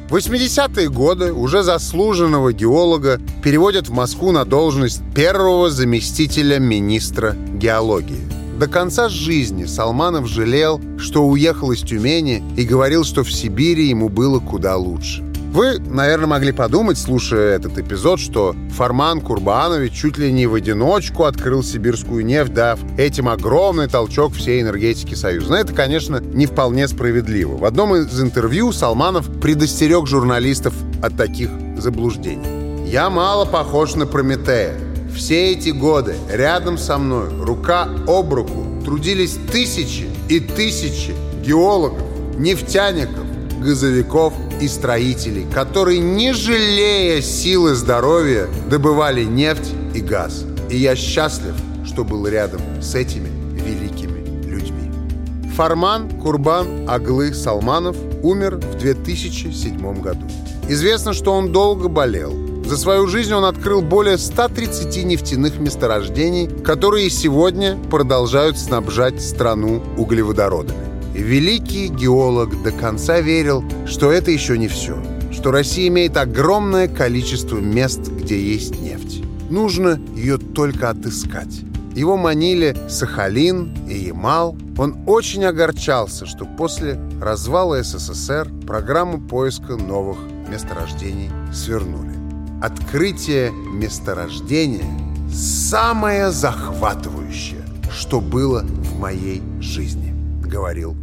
В 0.09 0.15
80-е 0.15 0.89
годы 0.89 1.33
уже 1.33 1.63
заслуженного 1.63 2.53
геолога 2.53 3.19
переводят 3.41 3.87
в 3.87 3.93
Москву 3.93 4.31
на 4.31 4.45
должность 4.45 5.01
первого 5.15 5.71
заместителя 5.71 6.59
министра 6.59 7.33
геологии. 7.33 8.21
До 8.59 8.67
конца 8.67 9.09
жизни 9.09 9.65
Салманов 9.65 10.27
жалел, 10.27 10.79
что 10.97 11.25
уехал 11.25 11.71
из 11.71 11.81
Тюмени 11.81 12.43
и 12.55 12.63
говорил, 12.63 13.03
что 13.03 13.23
в 13.23 13.31
Сибири 13.31 13.87
ему 13.87 14.09
было 14.09 14.39
куда 14.39 14.75
лучше. 14.77 15.24
Вы, 15.55 15.79
наверное, 15.79 16.27
могли 16.27 16.51
подумать, 16.51 16.97
слушая 16.97 17.55
этот 17.55 17.77
эпизод, 17.77 18.19
что 18.19 18.53
Фарман 18.71 19.21
Курбанович 19.21 19.93
чуть 19.93 20.17
ли 20.17 20.29
не 20.29 20.47
в 20.47 20.53
одиночку 20.53 21.23
открыл 21.23 21.63
сибирскую 21.63 22.25
нефть, 22.25 22.53
дав 22.53 22.77
этим 22.97 23.29
огромный 23.29 23.87
толчок 23.87 24.33
всей 24.33 24.61
энергетики 24.61 25.13
Союза. 25.13 25.51
Но 25.51 25.55
это, 25.55 25.71
конечно, 25.71 26.17
не 26.17 26.45
вполне 26.45 26.89
справедливо. 26.89 27.55
В 27.55 27.63
одном 27.63 27.95
из 27.95 28.21
интервью 28.21 28.73
Салманов 28.73 29.29
предостерег 29.39 30.07
журналистов 30.07 30.73
от 31.01 31.15
таких 31.15 31.51
заблуждений. 31.77 32.85
«Я 32.85 33.09
мало 33.09 33.45
похож 33.45 33.95
на 33.95 34.05
Прометея. 34.05 34.75
Все 35.15 35.53
эти 35.53 35.69
годы 35.69 36.15
рядом 36.29 36.77
со 36.77 36.97
мной, 36.97 37.29
рука 37.39 37.87
об 38.09 38.33
руку, 38.33 38.83
трудились 38.83 39.37
тысячи 39.49 40.09
и 40.27 40.41
тысячи 40.41 41.13
геологов, 41.45 42.01
нефтяников, 42.37 43.23
газовиков 43.61 44.33
и 44.61 44.67
строителей, 44.67 45.45
которые, 45.53 45.99
не 45.99 46.33
жалея 46.33 47.21
силы 47.21 47.75
здоровья, 47.75 48.47
добывали 48.69 49.23
нефть 49.23 49.73
и 49.93 50.01
газ. 50.01 50.45
И 50.69 50.77
я 50.77 50.95
счастлив, 50.95 51.53
что 51.85 52.03
был 52.03 52.27
рядом 52.27 52.61
с 52.81 52.95
этими 52.95 53.29
великими 53.53 54.47
людьми. 54.47 54.91
Фарман 55.55 56.09
Курбан 56.21 56.89
Аглы 56.89 57.33
Салманов 57.33 57.95
умер 58.23 58.57
в 58.57 58.77
2007 58.77 60.01
году. 60.01 60.25
Известно, 60.67 61.13
что 61.13 61.31
он 61.31 61.51
долго 61.51 61.87
болел. 61.87 62.33
За 62.65 62.77
свою 62.77 63.05
жизнь 63.05 63.31
он 63.31 63.45
открыл 63.45 63.83
более 63.83 64.17
130 64.17 65.05
нефтяных 65.05 65.59
месторождений, 65.59 66.47
которые 66.47 67.11
сегодня 67.11 67.77
продолжают 67.91 68.57
снабжать 68.57 69.21
страну 69.21 69.83
углеводородами. 69.97 70.94
Великий 71.15 71.87
геолог 71.87 72.61
до 72.61 72.71
конца 72.71 73.21
верил, 73.21 73.63
что 73.87 74.11
это 74.11 74.31
еще 74.31 74.57
не 74.57 74.67
все, 74.67 75.01
что 75.31 75.51
Россия 75.51 75.87
имеет 75.87 76.17
огромное 76.17 76.89
количество 76.89 77.57
мест, 77.57 78.09
где 78.09 78.37
есть 78.39 78.81
нефть. 78.81 79.23
Нужно 79.49 79.99
ее 80.13 80.37
только 80.37 80.89
отыскать. 80.89 81.61
Его 81.95 82.17
манили 82.17 82.75
Сахалин 82.89 83.73
и 83.87 83.97
Ямал. 83.97 84.57
Он 84.77 84.97
очень 85.07 85.45
огорчался, 85.45 86.25
что 86.25 86.43
после 86.45 86.99
развала 87.21 87.81
СССР 87.81 88.51
программу 88.67 89.21
поиска 89.21 89.77
новых 89.77 90.17
месторождений 90.49 91.31
свернули. 91.53 92.13
Открытие 92.61 93.51
месторождения– 93.51 94.85
самое 95.33 96.31
захватывающее, 96.31 97.63
что 97.89 98.19
было 98.19 98.63
в 98.63 98.99
моей 98.99 99.41
жизни, 99.61 100.13
говорил 100.43 100.97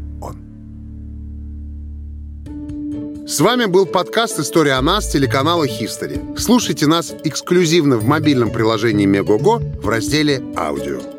С 3.33 3.40
вами 3.40 3.64
был 3.64 3.87
подкаст 3.87 4.38
«История 4.40 4.73
о 4.73 4.83
нас» 4.83 5.09
телеканала 5.09 5.66
History. 5.66 6.38
Слушайте 6.38 6.87
нас 6.87 7.14
эксклюзивно 7.25 7.97
в 7.97 8.05
мобильном 8.05 8.51
приложении 8.51 9.07
Мегого 9.07 9.57
в 9.59 9.88
разделе 9.88 10.42
«Аудио». 10.55 11.12